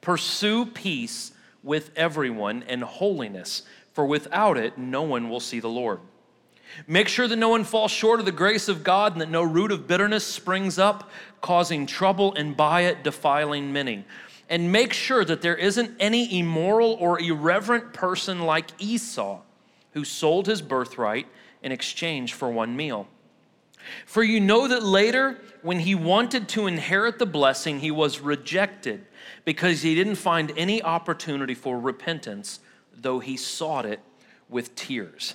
[0.00, 1.30] Pursue peace
[1.62, 6.00] with everyone and holiness for without it, no one will see the Lord.
[6.86, 9.42] Make sure that no one falls short of the grace of God and that no
[9.42, 14.04] root of bitterness springs up, causing trouble and by it defiling many.
[14.48, 19.40] And make sure that there isn't any immoral or irreverent person like Esau
[19.92, 21.26] who sold his birthright
[21.62, 23.06] in exchange for one meal.
[24.06, 29.04] For you know that later, when he wanted to inherit the blessing, he was rejected
[29.44, 32.60] because he didn't find any opportunity for repentance
[32.94, 34.00] though he sought it
[34.48, 35.34] with tears.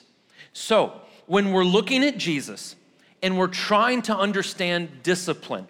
[0.53, 2.75] So, when we're looking at Jesus
[3.21, 5.67] and we're trying to understand discipline,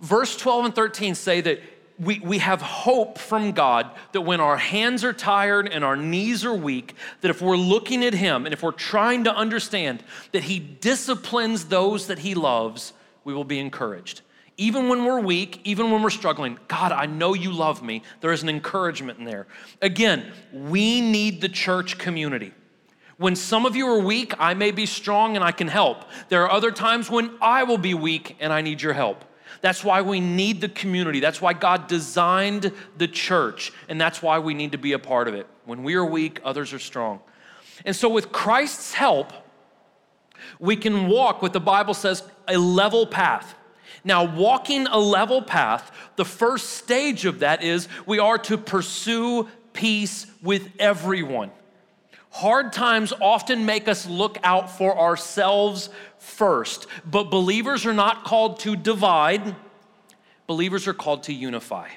[0.00, 1.60] verse 12 and 13 say that
[1.98, 6.44] we, we have hope from God that when our hands are tired and our knees
[6.44, 10.44] are weak, that if we're looking at Him and if we're trying to understand that
[10.44, 12.92] He disciplines those that He loves,
[13.24, 14.22] we will be encouraged.
[14.58, 18.02] Even when we're weak, even when we're struggling, God, I know you love me.
[18.20, 19.46] There is an encouragement in there.
[19.80, 22.52] Again, we need the church community.
[23.18, 26.04] When some of you are weak, I may be strong and I can help.
[26.28, 29.24] There are other times when I will be weak and I need your help.
[29.60, 31.20] That's why we need the community.
[31.20, 35.26] That's why God designed the church, and that's why we need to be a part
[35.26, 35.46] of it.
[35.64, 37.20] When we are weak, others are strong.
[37.84, 39.32] And so, with Christ's help,
[40.60, 43.54] we can walk what the Bible says a level path.
[44.04, 49.48] Now, walking a level path, the first stage of that is we are to pursue
[49.72, 51.50] peace with everyone.
[52.30, 58.60] Hard times often make us look out for ourselves first, but believers are not called
[58.60, 59.56] to divide,
[60.46, 61.88] believers are called to unify.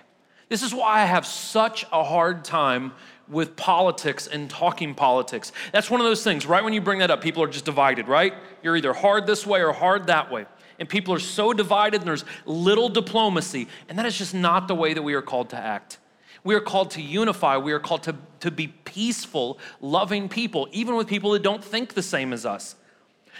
[0.49, 2.93] This is why I have such a hard time
[3.27, 5.53] with politics and talking politics.
[5.71, 8.07] That's one of those things, right when you bring that up, people are just divided,
[8.07, 8.33] right?
[8.61, 10.45] You're either hard this way or hard that way.
[10.81, 13.67] And people are so divided and there's little diplomacy.
[13.87, 15.99] And that is just not the way that we are called to act.
[16.43, 17.57] We are called to unify.
[17.57, 21.93] We are called to, to be peaceful, loving people, even with people that don't think
[21.93, 22.73] the same as us.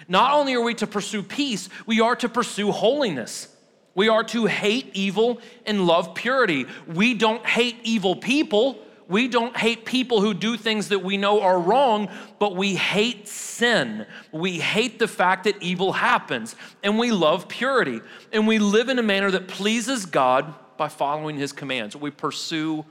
[0.08, 3.48] Not only are we to pursue peace, we are to pursue holiness.
[3.96, 6.68] We are to hate evil and love purity.
[6.86, 8.78] We don't hate evil people.
[9.12, 13.28] We don't hate people who do things that we know are wrong, but we hate
[13.28, 14.06] sin.
[14.32, 18.00] We hate the fact that evil happens, and we love purity.
[18.32, 21.94] And we live in a manner that pleases God by following his commands.
[21.94, 22.86] We pursue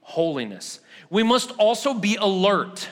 [0.00, 0.80] holiness.
[1.08, 2.88] We must also be alert.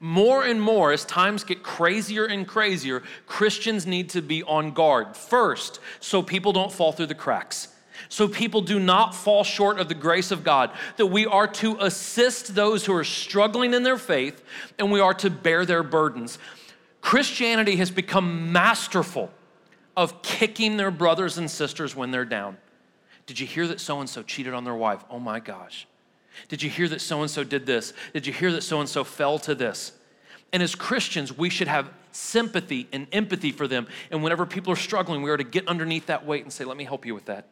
[0.00, 5.18] More and more, as times get crazier and crazier, Christians need to be on guard.
[5.18, 7.68] First, so people don't fall through the cracks,
[8.08, 11.76] so people do not fall short of the grace of God, that we are to
[11.80, 14.42] assist those who are struggling in their faith
[14.78, 16.38] and we are to bear their burdens.
[17.00, 19.30] Christianity has become masterful
[19.96, 22.56] of kicking their brothers and sisters when they're down.
[23.26, 25.04] Did you hear that so and so cheated on their wife?
[25.10, 25.86] Oh my gosh.
[26.48, 27.92] Did you hear that so and so did this?
[28.12, 29.92] Did you hear that so and so fell to this?
[30.52, 33.86] And as Christians, we should have sympathy and empathy for them.
[34.10, 36.76] And whenever people are struggling, we are to get underneath that weight and say, Let
[36.76, 37.46] me help you with that.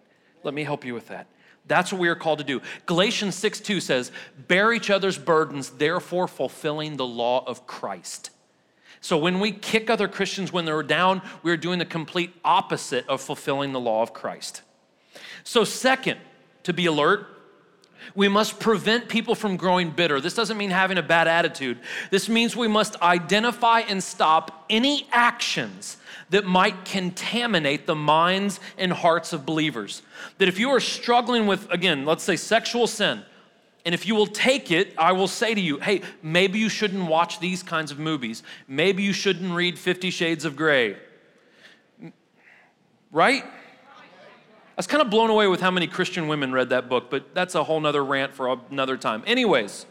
[0.46, 1.26] Let me help you with that.
[1.66, 2.62] That's what we are called to do.
[2.86, 4.12] Galatians 6 2 says,
[4.46, 8.30] Bear each other's burdens, therefore fulfilling the law of Christ.
[9.00, 13.20] So when we kick other Christians when they're down, we're doing the complete opposite of
[13.20, 14.62] fulfilling the law of Christ.
[15.42, 16.18] So, second,
[16.62, 17.26] to be alert,
[18.14, 20.20] we must prevent people from growing bitter.
[20.20, 21.78] This doesn't mean having a bad attitude.
[22.10, 25.96] This means we must identify and stop any actions
[26.30, 30.02] that might contaminate the minds and hearts of believers.
[30.38, 33.22] That if you are struggling with, again, let's say sexual sin,
[33.84, 37.06] and if you will take it, I will say to you, hey, maybe you shouldn't
[37.06, 38.42] watch these kinds of movies.
[38.66, 40.96] Maybe you shouldn't read Fifty Shades of Grey.
[43.12, 43.44] Right?
[44.76, 47.34] I was kind of blown away with how many Christian women read that book, but
[47.34, 49.22] that's a whole nother rant for another time.
[49.26, 49.86] Anyways,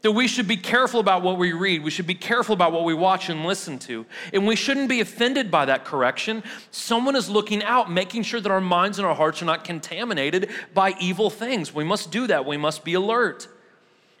[0.00, 1.84] that we should be careful about what we read.
[1.84, 4.06] We should be careful about what we watch and listen to.
[4.32, 6.42] And we shouldn't be offended by that correction.
[6.70, 10.48] Someone is looking out, making sure that our minds and our hearts are not contaminated
[10.72, 11.74] by evil things.
[11.74, 12.46] We must do that.
[12.46, 13.46] We must be alert.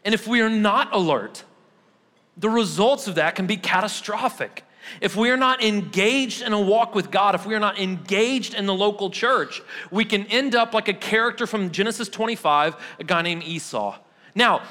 [0.04, 1.44] And if we are not alert,
[2.36, 4.64] the results of that can be catastrophic.
[5.00, 8.54] If we are not engaged in a walk with God, if we are not engaged
[8.54, 13.04] in the local church, we can end up like a character from Genesis 25, a
[13.04, 13.98] guy named Esau.
[14.34, 14.62] Now,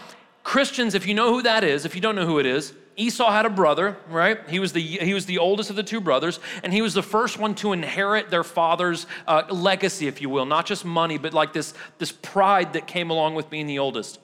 [0.43, 3.31] Christians, if you know who that is, if you don't know who it is, Esau
[3.31, 4.39] had a brother, right?
[4.49, 7.03] He was the, he was the oldest of the two brothers, and he was the
[7.03, 10.45] first one to inherit their father's uh, legacy, if you will.
[10.45, 14.19] Not just money, but like this, this pride that came along with being the oldest.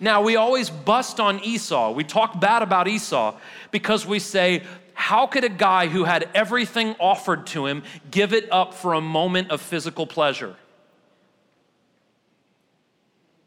[0.00, 1.92] Now, we always bust on Esau.
[1.92, 3.36] We talk bad about Esau
[3.70, 4.64] because we say,
[5.02, 9.00] how could a guy who had everything offered to him give it up for a
[9.00, 10.54] moment of physical pleasure?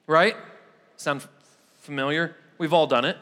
[0.06, 0.36] Right?
[0.98, 1.26] Sound
[1.80, 2.36] familiar?
[2.58, 3.18] We've all done it.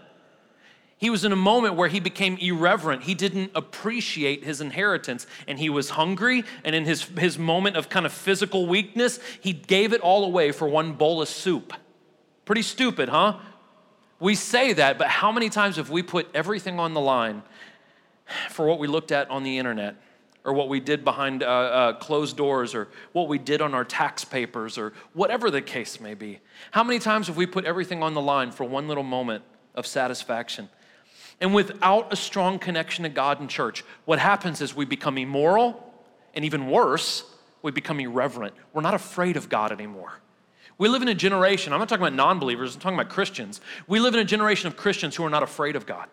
[0.98, 3.04] He was in a moment where he became irreverent.
[3.04, 6.44] He didn't appreciate his inheritance and he was hungry.
[6.64, 10.52] And in his, his moment of kind of physical weakness, he gave it all away
[10.52, 11.72] for one bowl of soup.
[12.46, 13.38] Pretty stupid, huh?
[14.20, 17.44] We say that, but how many times have we put everything on the line
[18.50, 19.96] for what we looked at on the internet
[20.46, 23.86] or what we did behind uh, uh, closed doors or what we did on our
[23.86, 26.40] tax papers or whatever the case may be.
[26.72, 29.44] How many times have we put everything on the line for one little moment
[29.76, 30.70] of satisfaction?
[31.40, 35.92] And without a strong connection to God and church, what happens is we become immoral,
[36.34, 37.24] and even worse,
[37.62, 38.54] we become irreverent.
[38.74, 40.20] We're not afraid of God anymore.
[40.78, 43.62] We live in a generation, I'm not talking about non believers, I'm talking about Christians.
[43.88, 46.10] We live in a generation of Christians who are not afraid of God.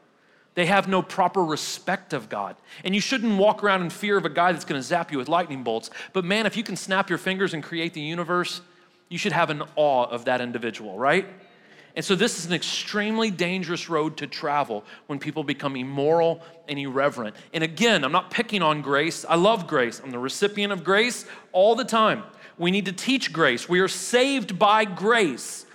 [0.54, 2.56] They have no proper respect of God.
[2.84, 5.28] And you shouldn't walk around in fear of a guy that's to zap you with
[5.28, 5.90] lightning bolts.
[6.12, 8.60] But man, if you can snap your fingers and create the universe,
[9.08, 11.26] you should have an awe of that individual, right?
[11.96, 16.78] And so, this is an extremely dangerous road to travel when people become immoral and
[16.78, 17.34] irreverent.
[17.52, 19.24] And again, I'm not picking on grace.
[19.28, 20.00] I love grace.
[20.02, 22.22] I'm the recipient of grace all the time.
[22.58, 23.68] We need to teach grace.
[23.68, 25.66] We are saved by grace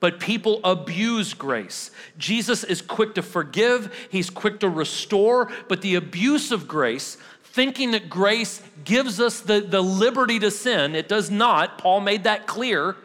[0.00, 1.90] but people abuse grace.
[2.18, 7.90] Jesus is quick to forgive, he's quick to restore, but the abuse of grace, thinking
[7.90, 11.78] that grace gives us the, the liberty to sin, it does not.
[11.78, 12.96] Paul made that clear.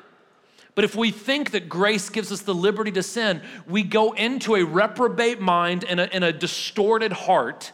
[0.75, 4.55] But if we think that grace gives us the liberty to sin, we go into
[4.55, 7.71] a reprobate mind and a, and a distorted heart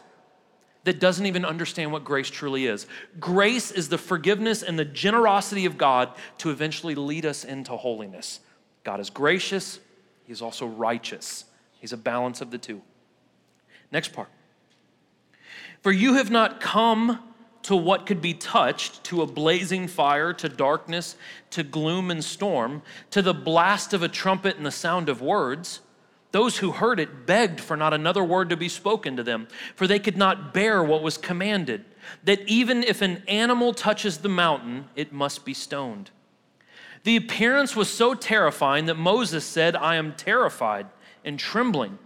[0.84, 2.86] that doesn't even understand what grace truly is.
[3.18, 8.40] Grace is the forgiveness and the generosity of God to eventually lead us into holiness.
[8.84, 9.80] God is gracious,
[10.24, 11.44] He's also righteous.
[11.80, 12.82] He's a balance of the two.
[13.90, 14.28] Next part.
[15.82, 17.18] For you have not come
[17.62, 21.16] to what could be touched, to a blazing fire, to darkness,
[21.50, 25.80] to gloom and storm, to the blast of a trumpet and the sound of words.
[26.32, 29.86] Those who heard it begged for not another word to be spoken to them, for
[29.86, 31.84] they could not bear what was commanded,
[32.24, 36.10] that even if an animal touches the mountain, it must be stoned.
[37.04, 40.86] The appearance was so terrifying that Moses said, I am terrified
[41.24, 41.98] and trembling.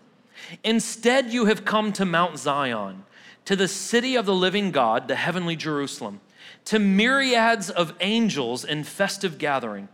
[0.63, 3.05] Instead, you have come to Mount Zion,
[3.45, 6.21] to the city of the living God, the heavenly Jerusalem,
[6.67, 9.89] to myriads of angels in festive gathering,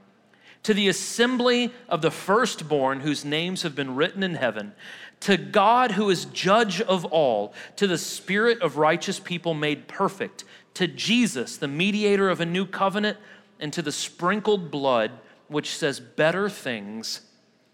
[0.63, 4.73] to the assembly of the firstborn whose names have been written in heaven,
[5.21, 10.45] to God who is judge of all, to the spirit of righteous people made perfect,
[10.75, 13.19] to Jesus, the mediator of a new covenant
[13.61, 15.12] and to the sprinkled blood,
[15.49, 17.20] which says better things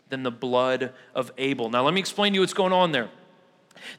[0.08, 1.70] than the blood of Abel.
[1.70, 3.10] Now, let me explain to you what's going on there.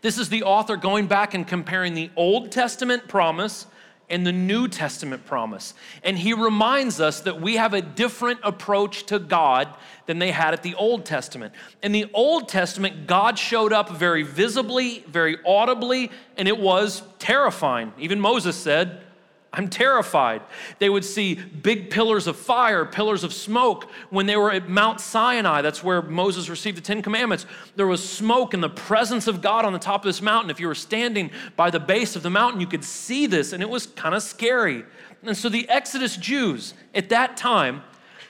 [0.02, 3.68] This is the author going back and comparing the Old Testament promise
[4.10, 5.74] and the New Testament promise.
[6.04, 9.68] And he reminds us that we have a different approach to God
[10.06, 11.54] than they had at the Old Testament.
[11.84, 17.92] In the Old Testament, God showed up very visibly, very audibly, and it was terrifying.
[17.98, 19.02] Even Moses said,
[19.58, 20.44] I'm terrified.
[20.78, 23.90] They would see big pillars of fire, pillars of smoke.
[24.12, 28.08] When they were at Mount Sinai, that's where Moses received the Ten Commandments, there was
[28.08, 30.52] smoke and the presence of God on the top of this mountain.
[30.52, 33.64] If you were standing by the base of the mountain, you could see this, and
[33.64, 34.86] it was kind of scary.
[35.24, 37.82] And so the Exodus Jews at that time,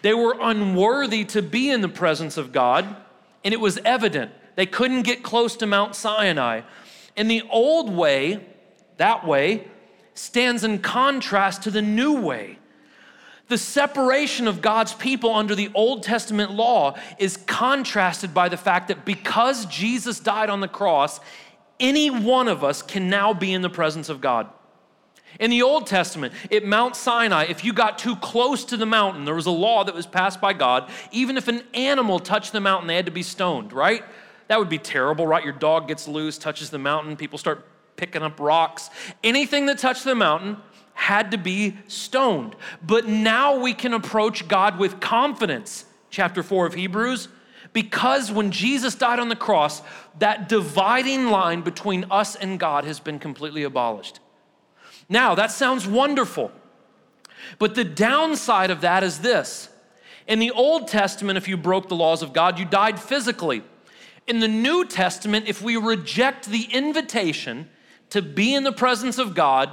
[0.03, 2.95] they were unworthy to be in the presence of God,
[3.43, 4.31] and it was evident.
[4.55, 6.61] They couldn't get close to Mount Sinai.
[7.17, 8.45] In the old way,
[8.95, 9.67] that way,
[10.17, 12.59] stands in contrast to the new way.
[13.47, 18.89] The separation of God's people under the Old Testament law is contrasted by the fact
[18.89, 21.21] that because Jesus died on the cross,
[21.79, 24.49] any one of us can now be in the presence of God.
[25.39, 29.23] In the Old Testament, at Mount Sinai, if you got too close to the mountain,
[29.23, 30.89] there was a law that was passed by God.
[31.11, 34.03] Even if an animal touched the mountain, they had to be stoned, right?
[34.47, 35.43] That would be terrible, right?
[35.43, 37.65] Your dog gets loose, touches the mountain, people start
[37.97, 38.89] picking up rocks.
[39.23, 40.57] Anything that touched the mountain
[40.93, 42.55] had to be stoned.
[42.81, 45.85] But now we can approach God with confidence.
[46.09, 47.27] Chapter 4 of Hebrews.
[47.73, 49.81] Because when Jesus died on the cross,
[50.19, 54.19] that dividing line between us and God has been completely abolished.
[55.09, 56.51] Now, that sounds wonderful.
[57.59, 59.69] But the downside of that is this.
[60.27, 63.63] In the Old Testament, if you broke the laws of God, you died physically.
[64.25, 67.69] In the New Testament, if we reject the invitation
[68.11, 69.69] to be in the presence of God,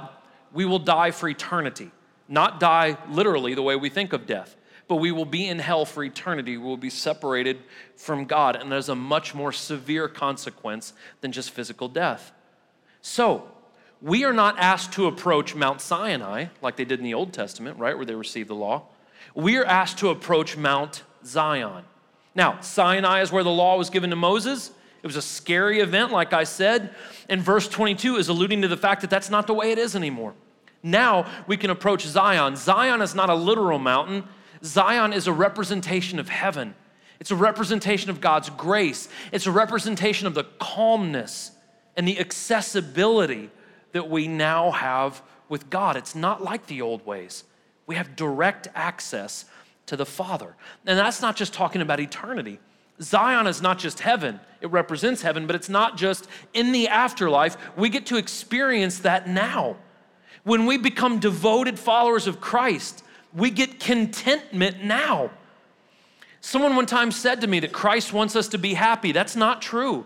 [0.53, 1.91] we will die for eternity.
[2.27, 4.55] Not die literally the way we think of death,
[4.87, 6.57] but we will be in hell for eternity.
[6.57, 7.59] We will be separated
[7.95, 12.31] from God, and there's a much more severe consequence than just physical death.
[13.01, 13.51] So,
[14.01, 17.79] we are not asked to approach Mount Sinai like they did in the Old Testament,
[17.79, 18.83] right, where they received the law.
[19.33, 21.83] We are asked to approach Mount Zion.
[22.35, 24.71] Now, Sinai is where the law was given to Moses.
[25.05, 26.89] It was a scary event, like I said.
[27.29, 29.95] And verse 22 is alluding to the fact that that's not the way it is
[29.95, 30.33] anymore.
[30.81, 32.55] Now we can approach Zion.
[32.55, 34.23] Zion is not a literal mountain,
[34.63, 36.73] Zion is a representation of heaven.
[37.19, 39.07] It's a representation of God's grace.
[39.31, 41.51] It's a representation of the calmness
[41.95, 43.51] and the accessibility
[43.91, 45.97] that we now have with God.
[45.97, 47.43] It's not like the old ways.
[47.85, 49.45] We have direct access
[49.85, 50.55] to the Father.
[50.87, 52.59] And that's not just talking about eternity,
[53.01, 57.57] Zion is not just heaven, it represents heaven, but it's not just in the afterlife.
[57.77, 59.75] We get to experience that now.
[60.43, 65.31] When we become devoted followers of Christ, we get contentment now.
[66.39, 69.11] Someone one time said to me that Christ wants us to be happy.
[69.11, 70.05] That's not true.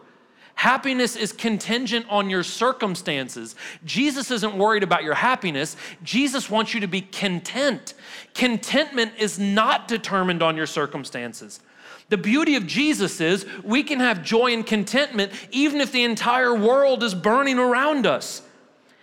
[0.56, 3.56] Happiness is contingent on your circumstances.
[3.86, 5.78] Jesus isn't worried about your happiness.
[6.04, 7.94] Jesus wants you to be content.
[8.34, 11.62] Contentment is not determined on your circumstances.
[12.10, 16.54] The beauty of Jesus is we can have joy and contentment even if the entire
[16.54, 18.42] world is burning around us.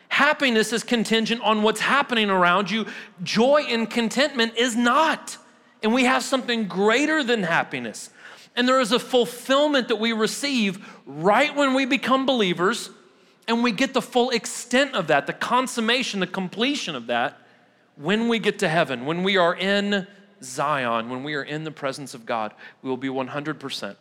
[0.09, 2.87] Happiness is contingent on what's happening around you.
[3.23, 5.39] Joy and contentment is not.
[5.83, 8.11] And we have something greater than happiness.
[8.57, 12.89] And there is a fulfillment that we receive right when we become believers,
[13.47, 17.39] and we get the full extent of that, the consummation, the completion of that
[17.97, 20.07] when we get to heaven, when we are in
[20.43, 22.55] Zion, when we are in the presence of God.
[22.83, 23.97] We will be 100%.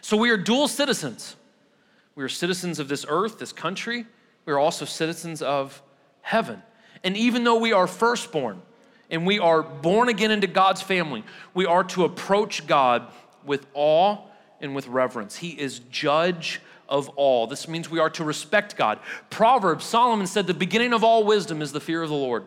[0.00, 1.36] So we are dual citizens.
[2.14, 4.06] We are citizens of this earth, this country.
[4.44, 5.82] We are also citizens of
[6.20, 6.62] heaven.
[7.04, 8.62] And even though we are firstborn,
[9.10, 11.22] and we are born again into God's family,
[11.52, 13.12] we are to approach God
[13.44, 14.18] with awe
[14.60, 15.36] and with reverence.
[15.36, 17.46] He is judge of all.
[17.46, 18.98] This means we are to respect God.
[19.28, 22.46] Proverbs, Solomon said, the beginning of all wisdom is the fear of the Lord.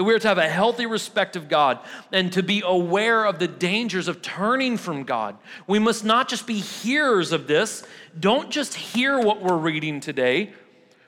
[0.00, 1.78] That we are to have a healthy respect of God
[2.10, 5.36] and to be aware of the dangers of turning from God.
[5.66, 7.82] We must not just be hearers of this.
[8.18, 10.54] Don't just hear what we're reading today.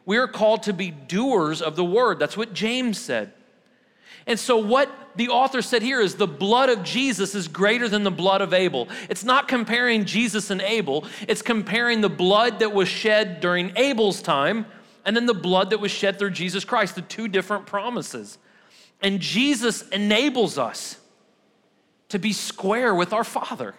[0.05, 2.19] We are called to be doers of the word.
[2.19, 3.33] That's what James said.
[4.27, 8.03] And so, what the author said here is the blood of Jesus is greater than
[8.03, 8.89] the blood of Abel.
[9.09, 14.21] It's not comparing Jesus and Abel, it's comparing the blood that was shed during Abel's
[14.21, 14.67] time
[15.07, 18.37] and then the blood that was shed through Jesus Christ, the two different promises.
[19.03, 20.99] And Jesus enables us
[22.09, 23.75] to be square with our Father,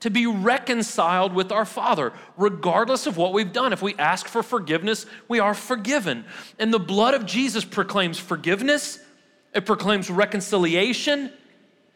[0.00, 3.72] to be reconciled with our Father, regardless of what we've done.
[3.72, 6.24] If we ask for forgiveness, we are forgiven.
[6.58, 9.00] And the blood of Jesus proclaims forgiveness
[9.54, 11.32] it proclaims reconciliation,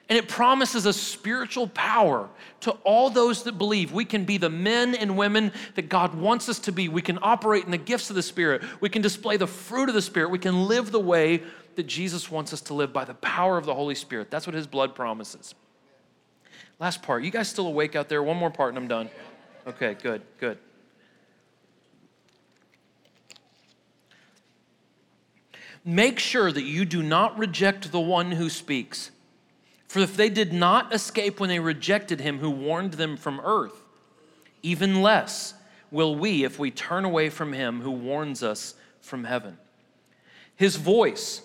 [0.08, 2.28] and it promises a spiritual power
[2.60, 3.92] to all those that believe.
[3.92, 6.88] We can be the men and women that God wants us to be.
[6.88, 8.62] We can operate in the gifts of the Spirit.
[8.80, 10.30] We can display the fruit of the Spirit.
[10.30, 11.42] We can live the way
[11.76, 14.30] that Jesus wants us to live by the power of the Holy Spirit.
[14.30, 15.54] That's what His blood promises.
[16.78, 17.22] Last part.
[17.22, 18.22] You guys still awake out there?
[18.22, 19.08] One more part and I'm done.
[19.66, 20.58] Okay, good, good.
[25.84, 29.10] Make sure that you do not reject the one who speaks.
[29.88, 33.82] For if they did not escape when they rejected him who warned them from earth,
[34.62, 35.54] even less
[35.90, 39.58] will we if we turn away from him who warns us from heaven.
[40.56, 41.42] His voice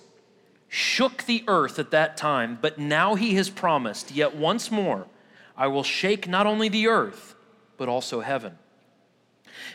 [0.70, 5.08] shook the earth at that time, but now he has promised, Yet once more
[5.56, 7.36] I will shake not only the earth,
[7.78, 8.58] but also heaven.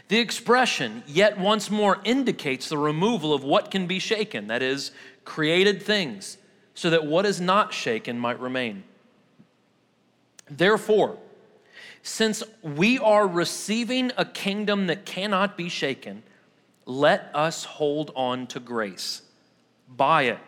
[0.09, 4.93] The expression, yet once more, indicates the removal of what can be shaken, that is,
[5.24, 6.38] created things,
[6.74, 8.84] so that what is not shaken might remain.
[10.49, 11.18] Therefore,
[12.03, 16.22] since we are receiving a kingdom that cannot be shaken,
[16.84, 19.22] let us hold on to grace.
[19.88, 20.38] By it,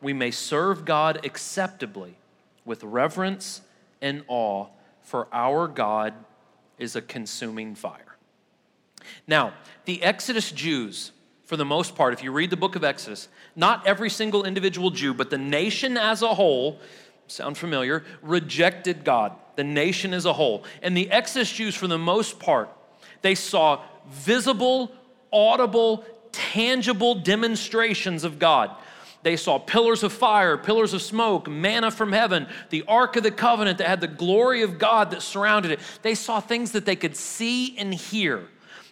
[0.00, 2.16] we may serve God acceptably
[2.64, 3.62] with reverence
[4.00, 4.66] and awe,
[5.02, 6.14] for our God
[6.78, 8.16] is a consuming fire.
[9.26, 11.12] Now, the Exodus Jews,
[11.44, 14.90] for the most part, if you read the book of Exodus, not every single individual
[14.90, 16.78] Jew, but the nation as a whole,
[17.26, 20.64] sound familiar, rejected God, the nation as a whole.
[20.82, 22.70] And the Exodus Jews, for the most part,
[23.22, 24.92] they saw visible,
[25.32, 28.70] audible, tangible demonstrations of God.
[29.22, 33.30] They saw pillars of fire, pillars of smoke, manna from heaven, the Ark of the
[33.30, 35.80] Covenant that had the glory of God that surrounded it.
[36.02, 38.46] They saw things that they could see and hear.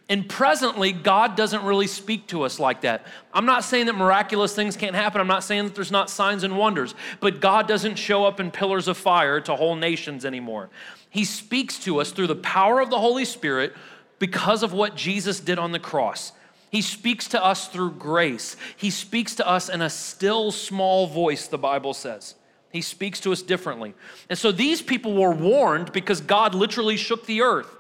[0.09, 3.07] And presently, God doesn't really speak to us like that.
[3.33, 5.21] I'm not saying that miraculous things can't happen.
[5.21, 8.53] I'm not saying that there's not signs and wonders, but God doesn't show up in
[8.53, 10.71] pillars of fire to whole nations anymore.
[11.11, 13.75] He speaks to us through the power of the Holy Spirit
[14.19, 16.33] because of what Jesus did on the cross.
[16.77, 18.55] He speaks to us through grace.
[18.77, 22.35] He speaks to us in a still small voice, the Bible says.
[22.71, 23.95] He speaks to us differently.
[24.29, 27.75] And so these people were warned because God literally shook the earth.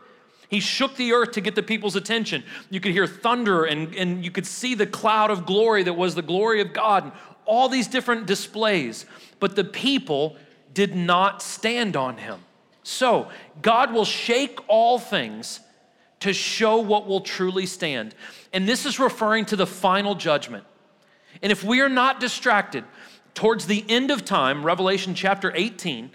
[0.48, 2.42] He shook the earth to get the people's attention.
[2.70, 6.14] You could hear thunder and, and you could see the cloud of glory that was
[6.14, 7.12] the glory of God, and
[7.44, 9.04] all these different displays.
[9.40, 10.38] But the people
[10.72, 12.40] did not stand on him.
[12.82, 13.28] So,
[13.60, 15.60] God will shake all things
[16.20, 18.14] to show what will truly stand.
[18.52, 20.64] And this is referring to the final judgment.
[21.42, 22.84] And if we are not distracted,
[23.34, 26.10] towards the end of time, Revelation chapter 18,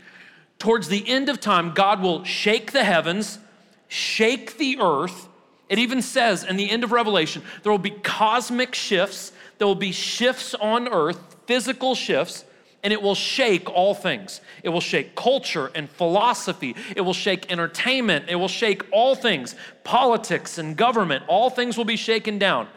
[0.58, 3.40] towards the end of time, God will shake the heavens,
[3.88, 5.30] shake the earth.
[5.70, 9.76] It even says in the end of Revelation, there will be cosmic shifts, there will
[9.76, 12.44] be shifts on earth, physical shifts
[12.84, 14.42] and it will shake all things.
[14.64, 16.76] It will shake culture and philosophy.
[16.96, 18.26] It will shake entertainment.
[18.28, 21.24] It will shake all things, politics and government.
[21.28, 22.68] All things will be shaken down.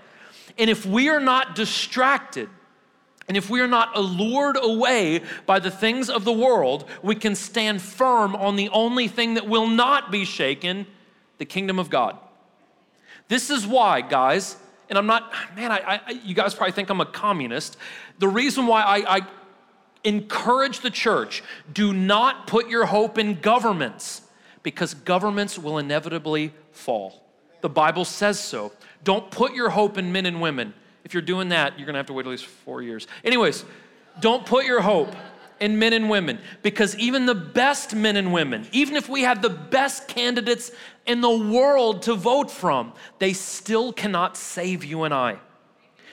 [0.58, 2.48] And if we are not distracted,
[3.26, 7.34] and if we are not allured away by the things of the world, we can
[7.34, 10.86] stand firm on the only thing that will not be shaken
[11.38, 12.18] the kingdom of God.
[13.28, 14.56] This is why, guys,
[14.90, 17.78] and I'm not, man, I, I, you guys probably think I'm a communist.
[18.18, 19.26] The reason why I, I
[20.04, 21.42] encourage the church
[21.72, 24.22] do not put your hope in governments
[24.62, 27.22] because governments will inevitably fall.
[27.62, 28.72] The Bible says so.
[29.02, 30.74] Don't put your hope in men and women.
[31.04, 33.06] If you're doing that, you're gonna have to wait at least four years.
[33.24, 33.64] Anyways,
[34.20, 35.14] don't put your hope
[35.60, 39.40] in men and women because even the best men and women, even if we have
[39.40, 40.70] the best candidates
[41.06, 45.38] in the world to vote from, they still cannot save you and I.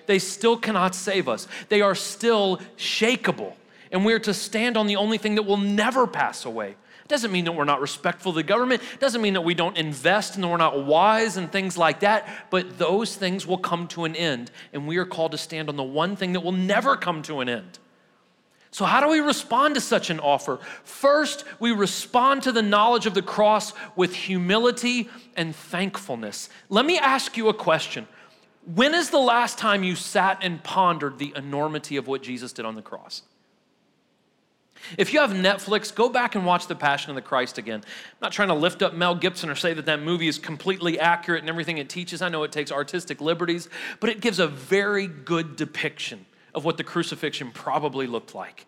[0.05, 1.47] They still cannot save us.
[1.69, 3.53] They are still shakable
[3.91, 6.75] and we're to stand on the only thing that will never pass away.
[7.03, 8.81] It doesn't mean that we're not respectful of the government.
[8.93, 12.01] It doesn't mean that we don't invest and that we're not wise and things like
[12.01, 12.27] that.
[12.49, 14.51] But those things will come to an end.
[14.71, 17.41] And we are called to stand on the one thing that will never come to
[17.41, 17.79] an end.
[18.73, 20.59] So, how do we respond to such an offer?
[20.85, 26.49] First, we respond to the knowledge of the cross with humility and thankfulness.
[26.69, 28.07] Let me ask you a question.
[28.73, 32.63] When is the last time you sat and pondered the enormity of what Jesus did
[32.63, 33.23] on the cross?
[34.97, 37.81] If you have Netflix, go back and watch The Passion of the Christ again.
[37.83, 40.99] I'm not trying to lift up Mel Gibson or say that that movie is completely
[40.99, 42.21] accurate and everything it teaches.
[42.21, 43.69] I know it takes artistic liberties,
[43.99, 48.65] but it gives a very good depiction of what the crucifixion probably looked like.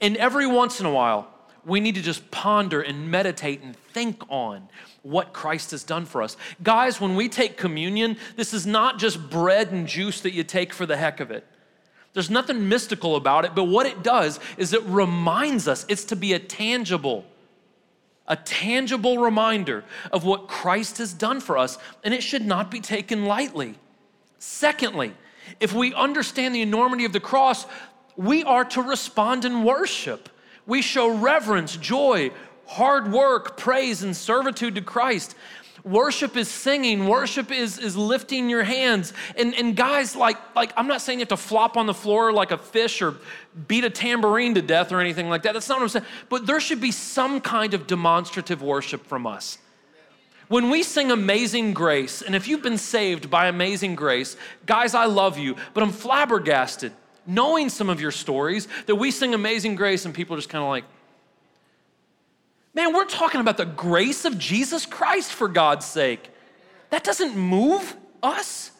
[0.00, 1.28] And every once in a while,
[1.64, 4.68] we need to just ponder and meditate and think on
[5.02, 6.36] what Christ has done for us.
[6.62, 10.72] Guys, when we take communion, this is not just bread and juice that you take
[10.72, 11.46] for the heck of it.
[12.12, 16.16] There's nothing mystical about it, but what it does is it reminds us it's to
[16.16, 17.24] be a tangible,
[18.26, 22.80] a tangible reminder of what Christ has done for us, and it should not be
[22.80, 23.76] taken lightly.
[24.38, 25.12] Secondly,
[25.60, 27.66] if we understand the enormity of the cross,
[28.16, 30.28] we are to respond in worship.
[30.66, 32.32] We show reverence, joy,
[32.66, 35.34] hard work, praise, and servitude to Christ.
[35.84, 37.06] Worship is singing.
[37.06, 39.12] Worship is, is lifting your hands.
[39.36, 42.32] And, and guys, like, like, I'm not saying you have to flop on the floor
[42.32, 43.16] like a fish or
[43.66, 45.54] beat a tambourine to death or anything like that.
[45.54, 46.06] That's not what I'm saying.
[46.28, 49.58] But there should be some kind of demonstrative worship from us.
[50.48, 55.04] When we sing Amazing Grace, and if you've been saved by Amazing Grace, guys, I
[55.04, 56.92] love you, but I'm flabbergasted
[57.26, 60.64] knowing some of your stories that we sing Amazing Grace and people are just kind
[60.64, 60.84] of like,
[62.74, 66.30] Man, we're talking about the grace of Jesus Christ for God's sake.
[66.90, 68.70] That doesn't move us.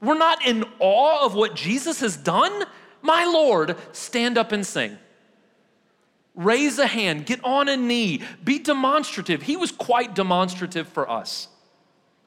[0.00, 2.64] We're not in awe of what Jesus has done.
[3.02, 4.98] My Lord, stand up and sing.
[6.34, 9.42] Raise a hand, get on a knee, be demonstrative.
[9.42, 11.48] He was quite demonstrative for us.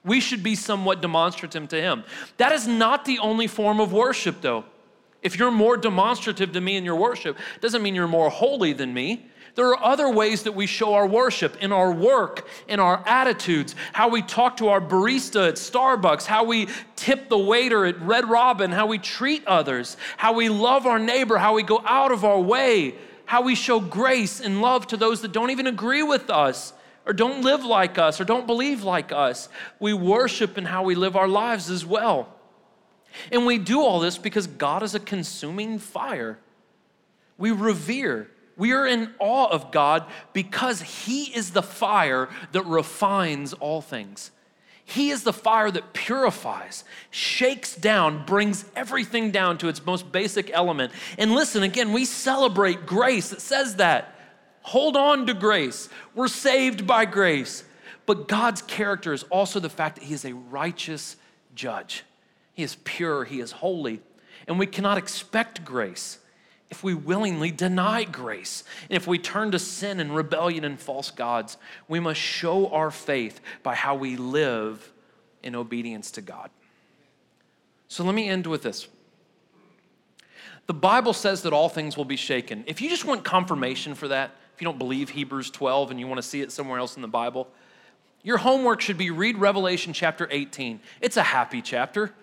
[0.04, 2.04] We should be somewhat demonstrative to him.
[2.38, 4.66] That is not the only form of worship, though.
[5.22, 8.94] If you're more demonstrative to me in your worship, doesn't mean you're more holy than
[8.94, 9.28] me.
[9.56, 13.76] There are other ways that we show our worship in our work, in our attitudes,
[13.92, 18.30] how we talk to our barista at Starbucks, how we tip the waiter at Red
[18.30, 22.24] Robin, how we treat others, how we love our neighbor, how we go out of
[22.24, 22.96] our way,
[23.26, 26.74] how we show grace and love to those that don't even agree with us
[27.06, 29.50] or don't live like us or don't believe like us.
[29.80, 32.34] We worship in how we live our lives as well.
[33.32, 36.40] And we do all this because God is a consuming fire.
[37.38, 43.54] We revere we are in awe of God because He is the fire that refines
[43.54, 44.32] all things.
[44.84, 50.52] He is the fire that purifies, shakes down, brings everything down to its most basic
[50.52, 50.92] element.
[51.18, 53.32] And listen, again, we celebrate grace.
[53.32, 54.14] It says that.
[54.64, 55.88] Hold on to grace.
[56.14, 57.64] We're saved by grace.
[58.06, 61.16] But God's character is also the fact that He is a righteous
[61.56, 62.04] judge.
[62.54, 64.02] He is pure, He is holy.
[64.48, 66.20] And we cannot expect grace
[66.72, 71.12] if we willingly deny grace, and if we turn to sin and rebellion and false
[71.12, 71.58] gods,
[71.90, 74.92] we must show our faith by how we live
[75.44, 76.50] in obedience to God.
[77.90, 78.88] So let me end with this.
[80.68, 82.64] The Bible says that all things will be shaken.
[82.66, 86.08] If you just want confirmation for that, if you don't believe Hebrews 12 and you
[86.08, 87.50] want to see it somewhere else in the Bible,
[88.24, 90.80] your homework should be read Revelation chapter 18.
[91.02, 92.14] It's a happy chapter.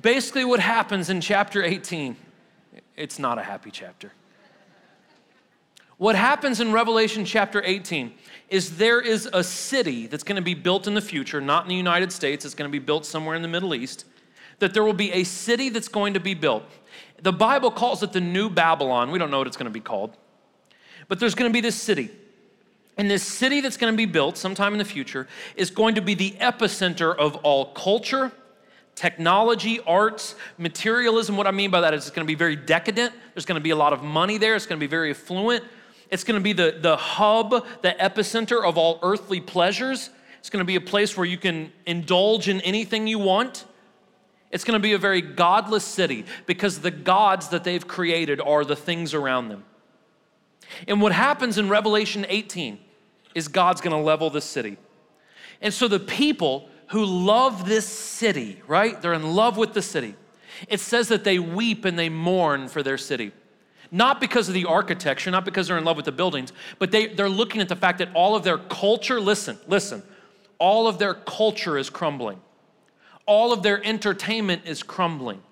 [0.00, 2.16] Basically, what happens in chapter 18
[2.96, 4.12] it's not a happy chapter.
[5.96, 8.12] What happens in Revelation chapter 18
[8.48, 11.68] is there is a city that's going to be built in the future, not in
[11.68, 14.04] the United States, it's going to be built somewhere in the Middle East,
[14.58, 16.64] that there will be a city that's going to be built.
[17.22, 19.10] The Bible calls it the New Babylon.
[19.10, 20.16] We don't know what it's going to be called.
[21.08, 22.10] But there's going to be this city.
[22.96, 26.02] And this city that's going to be built sometime in the future is going to
[26.02, 28.32] be the epicenter of all culture,
[28.94, 31.36] technology, arts, materialism.
[31.36, 33.12] What I mean by that is it's going to be very decadent.
[33.34, 34.54] There's going to be a lot of money there.
[34.54, 35.64] It's going to be very affluent.
[36.10, 40.10] It's going to be the, the hub, the epicenter of all earthly pleasures.
[40.38, 43.64] It's going to be a place where you can indulge in anything you want.
[44.50, 48.64] It's going to be a very godless city because the gods that they've created are
[48.64, 49.64] the things around them.
[50.86, 52.78] And what happens in Revelation 18
[53.34, 54.76] is God's going to level the city.
[55.60, 59.00] And so the people who love this city, right?
[59.00, 60.14] They're in love with the city.
[60.68, 63.32] It says that they weep and they mourn for their city.
[63.90, 67.06] Not because of the architecture, not because they're in love with the buildings, but they,
[67.06, 70.02] they're looking at the fact that all of their culture, listen, listen,
[70.58, 72.40] all of their culture is crumbling.
[73.26, 75.42] All of their entertainment is crumbling.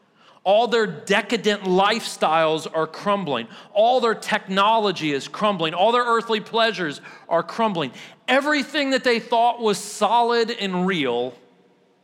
[0.44, 3.46] All their decadent lifestyles are crumbling.
[3.72, 5.72] All their technology is crumbling.
[5.72, 7.92] All their earthly pleasures are crumbling.
[8.26, 11.34] Everything that they thought was solid and real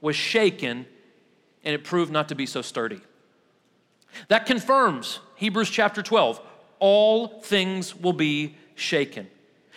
[0.01, 0.86] was shaken,
[1.64, 3.01] and it proved not to be so sturdy.
[4.28, 6.41] That confirms Hebrews chapter 12
[6.80, 9.28] all things will be shaken.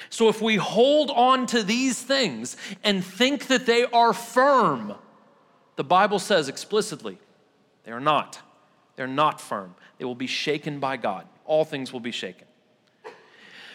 [0.10, 4.96] So if we hold on to these things and think that they are firm,
[5.76, 7.18] the Bible says explicitly
[7.84, 8.40] they are not.
[8.96, 9.76] They're not firm.
[9.98, 11.26] They will be shaken by God.
[11.46, 12.48] All things will be shaken.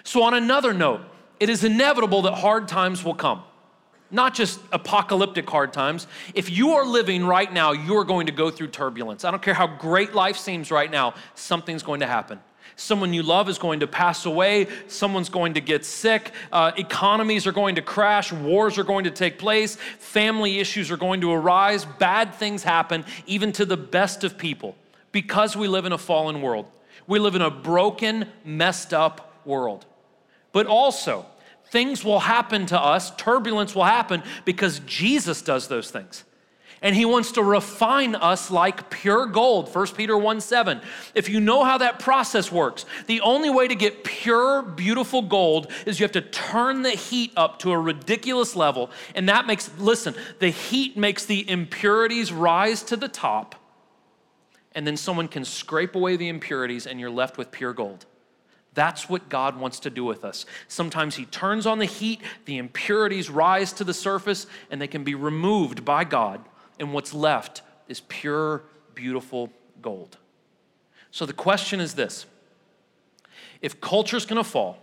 [0.04, 1.00] So, on another note,
[1.40, 3.42] it is inevitable that hard times will come.
[4.10, 6.06] Not just apocalyptic hard times.
[6.32, 9.24] If you are living right now, you are going to go through turbulence.
[9.24, 12.38] I don't care how great life seems right now, something's going to happen.
[12.76, 14.68] Someone you love is going to pass away.
[14.86, 16.30] Someone's going to get sick.
[16.52, 18.32] Uh, economies are going to crash.
[18.32, 19.76] Wars are going to take place.
[19.98, 21.84] Family issues are going to arise.
[21.84, 24.76] Bad things happen, even to the best of people
[25.16, 26.70] because we live in a fallen world.
[27.06, 29.86] We live in a broken, messed up world.
[30.52, 31.24] But also,
[31.70, 36.24] things will happen to us, turbulence will happen because Jesus does those things.
[36.82, 39.74] And he wants to refine us like pure gold.
[39.74, 40.82] 1 Peter 1 7.
[41.14, 45.72] If you know how that process works, the only way to get pure, beautiful gold
[45.86, 48.90] is you have to turn the heat up to a ridiculous level.
[49.14, 53.62] And that makes, listen, the heat makes the impurities rise to the top
[54.76, 58.04] and then someone can scrape away the impurities and you're left with pure gold.
[58.74, 60.44] That's what God wants to do with us.
[60.68, 65.02] Sometimes He turns on the heat, the impurities rise to the surface, and they can
[65.02, 66.44] be removed by God,
[66.78, 68.64] and what's left is pure,
[68.94, 69.50] beautiful
[69.80, 70.18] gold.
[71.10, 72.26] So the question is this
[73.62, 74.76] if culture's gonna fall,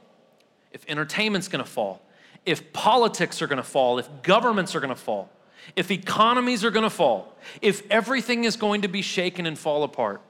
[0.71, 2.01] if entertainment's gonna fall,
[2.47, 5.29] if politics are gonna fall, if governments are gonna fall,
[5.75, 9.83] if economies are going to fall, if everything is going to be shaken and fall
[9.83, 10.21] apart,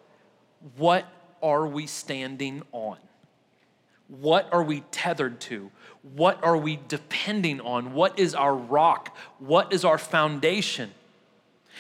[0.77, 1.05] what
[1.41, 2.97] are we standing on?
[4.07, 5.71] What are we tethered to?
[6.15, 7.93] What are we depending on?
[7.93, 9.15] What is our rock?
[9.39, 10.91] What is our foundation?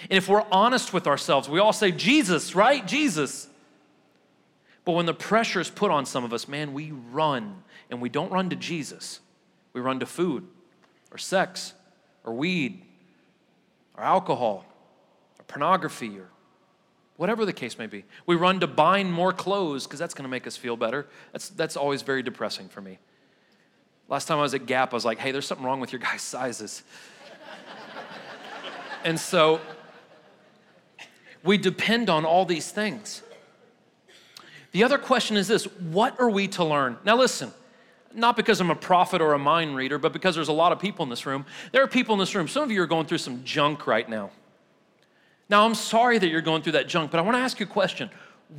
[0.09, 2.85] And if we're honest with ourselves, we all say, Jesus, right?
[2.85, 3.47] Jesus.
[4.85, 7.63] But when the pressure is put on some of us, man, we run.
[7.89, 9.19] And we don't run to Jesus,
[9.73, 10.47] we run to food
[11.11, 11.73] or sex
[12.23, 12.81] or weed
[13.97, 14.65] or alcohol
[15.39, 16.29] or pornography or
[17.17, 18.05] whatever the case may be.
[18.25, 21.07] We run to buying more clothes because that's going to make us feel better.
[21.31, 22.99] That's, that's always very depressing for me.
[24.09, 25.99] Last time I was at Gap, I was like, hey, there's something wrong with your
[25.99, 26.83] guys' sizes.
[29.03, 29.61] and so
[31.43, 33.21] we depend on all these things.
[34.71, 36.97] The other question is this what are we to learn?
[37.05, 37.53] Now, listen,
[38.13, 40.79] not because I'm a prophet or a mind reader, but because there's a lot of
[40.79, 41.45] people in this room.
[41.71, 44.07] There are people in this room, some of you are going through some junk right
[44.07, 44.31] now.
[45.49, 47.65] Now, I'm sorry that you're going through that junk, but I want to ask you
[47.65, 48.09] a question.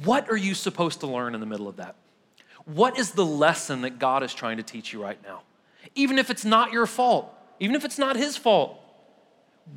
[0.04, 1.96] What are you supposed to learn in the middle of that?
[2.66, 5.42] What is the lesson that God is trying to teach you right now?
[5.94, 8.80] Even if it's not your fault, even if it's not His fault,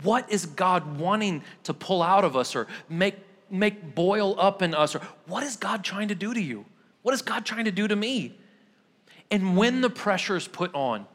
[0.03, 3.15] what is God wanting to pull out of us or make,
[3.49, 4.95] make boil up in us?
[4.95, 6.65] Or what is God trying to do to you?
[7.03, 8.37] What is God trying to do to me?
[9.29, 11.05] And when the pressure is put on,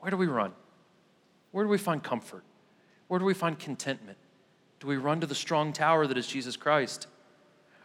[0.00, 0.52] where do we run?
[1.52, 2.44] Where do we find comfort?
[3.08, 4.18] Where do we find contentment?
[4.80, 7.06] Do we run to the strong tower that is Jesus Christ?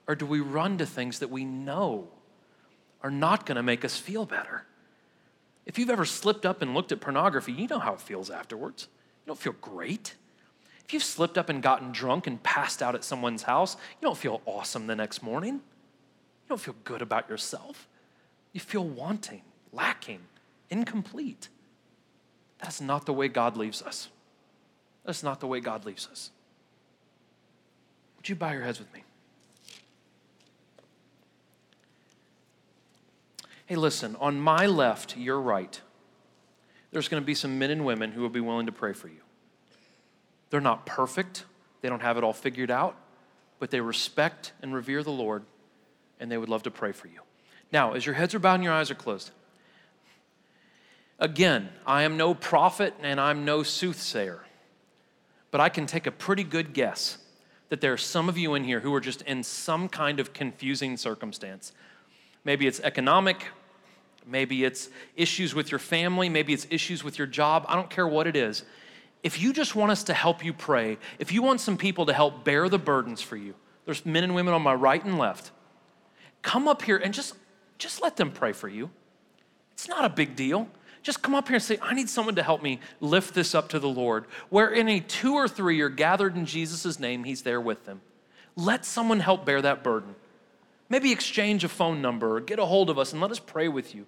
[0.07, 2.07] Or do we run to things that we know
[3.01, 4.65] are not going to make us feel better?
[5.65, 8.87] If you've ever slipped up and looked at pornography, you know how it feels afterwards.
[9.25, 10.15] You don't feel great.
[10.85, 14.17] If you've slipped up and gotten drunk and passed out at someone's house, you don't
[14.17, 15.53] feel awesome the next morning.
[15.53, 17.87] You don't feel good about yourself.
[18.53, 19.41] You feel wanting,
[19.71, 20.21] lacking,
[20.69, 21.49] incomplete.
[22.59, 24.09] That's not the way God leaves us.
[25.03, 26.29] That's not the way God leaves us.
[28.17, 29.03] Would you bow your heads with me?
[33.65, 35.81] Hey, listen, on my left, your right,
[36.91, 39.07] there's going to be some men and women who will be willing to pray for
[39.07, 39.21] you.
[40.51, 41.45] They're not perfect,
[41.81, 42.95] they don't have it all figured out,
[43.59, 45.43] but they respect and revere the Lord,
[46.19, 47.21] and they would love to pray for you.
[47.73, 49.31] Now, as your heads are bowed and your eyes are closed,
[51.17, 54.41] again, I am no prophet and I'm no soothsayer,
[55.49, 57.17] but I can take a pretty good guess
[57.69, 60.33] that there are some of you in here who are just in some kind of
[60.33, 61.73] confusing circumstance.
[62.45, 63.47] Maybe it's economic,
[64.27, 67.65] maybe it's issues with your family, maybe it's issues with your job.
[67.67, 68.63] I don't care what it is.
[69.23, 72.13] If you just want us to help you pray, if you want some people to
[72.13, 73.55] help bear the burdens for you,
[73.85, 75.49] there's men and women on my right and left.
[76.43, 77.33] Come up here and just
[77.77, 78.89] just let them pray for you.
[79.73, 80.67] It's not a big deal.
[81.01, 83.69] Just come up here and say, I need someone to help me lift this up
[83.69, 84.25] to the Lord.
[84.49, 88.01] Where any two or three are gathered in Jesus' name, He's there with them.
[88.55, 90.15] Let someone help bear that burden.
[90.87, 93.67] Maybe exchange a phone number or get a hold of us and let us pray
[93.67, 94.05] with you.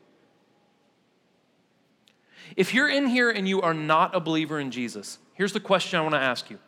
[2.55, 5.99] If you're in here and you are not a believer in Jesus, here's the question
[5.99, 6.59] I want to ask you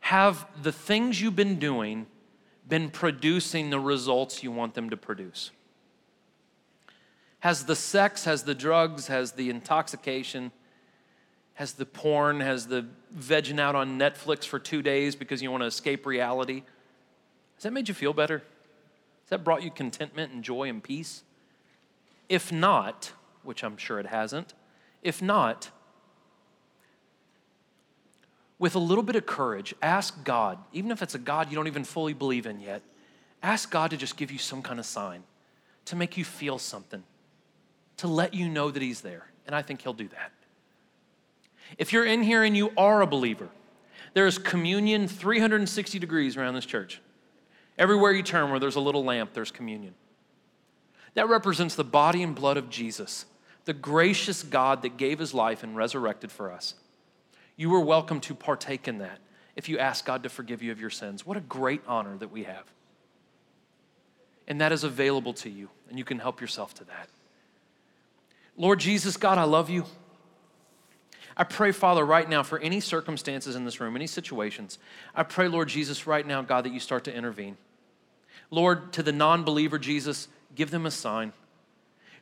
[0.00, 2.06] Have the things you've been doing
[2.66, 5.50] been producing the results you want them to produce?
[7.40, 10.50] Has the sex, has the drugs, has the intoxication,
[11.54, 12.86] has the porn, has the
[13.16, 16.62] vegging out on Netflix for two days because you want to escape reality?
[17.54, 18.38] Has that made you feel better?
[18.38, 21.22] Has that brought you contentment and joy and peace?
[22.28, 23.12] If not,
[23.42, 24.54] which I'm sure it hasn't,
[25.02, 25.70] if not,
[28.58, 31.68] with a little bit of courage, ask God, even if it's a God you don't
[31.68, 32.82] even fully believe in yet,
[33.42, 35.22] ask God to just give you some kind of sign,
[35.84, 37.04] to make you feel something
[37.98, 39.26] to let you know that He's there.
[39.46, 40.32] And I think He'll do that.
[41.76, 43.48] If you're in here and you are a believer,
[44.14, 47.00] there's communion 360 degrees around this church.
[47.76, 49.94] Everywhere you turn where there's a little lamp, there's communion.
[51.14, 53.26] That represents the body and blood of Jesus,
[53.64, 56.74] the gracious God that gave his life and resurrected for us.
[57.56, 59.18] You are welcome to partake in that
[59.56, 61.26] if you ask God to forgive you of your sins.
[61.26, 62.64] What a great honor that we have.
[64.46, 67.08] And that is available to you, and you can help yourself to that.
[68.58, 69.84] Lord Jesus, God, I love you.
[71.36, 74.80] I pray, Father, right now for any circumstances in this room, any situations.
[75.14, 77.56] I pray, Lord Jesus, right now, God, that you start to intervene.
[78.50, 81.32] Lord, to the non believer, Jesus, give them a sign.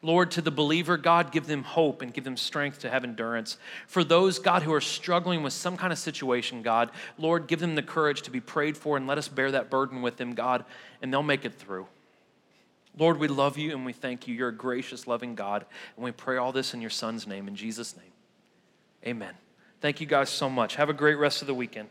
[0.02, 3.56] Lord, to the believer, God, give them hope and give them strength to have endurance.
[3.86, 7.74] For those, God, who are struggling with some kind of situation, God, Lord, give them
[7.74, 10.66] the courage to be prayed for and let us bear that burden with them, God,
[11.00, 11.86] and they'll make it through.
[12.98, 14.34] Lord, we love you and we thank you.
[14.34, 15.66] You're a gracious, loving God.
[15.96, 18.12] And we pray all this in your Son's name, in Jesus' name.
[19.06, 19.34] Amen.
[19.80, 20.76] Thank you guys so much.
[20.76, 21.88] Have a great rest of the weekend.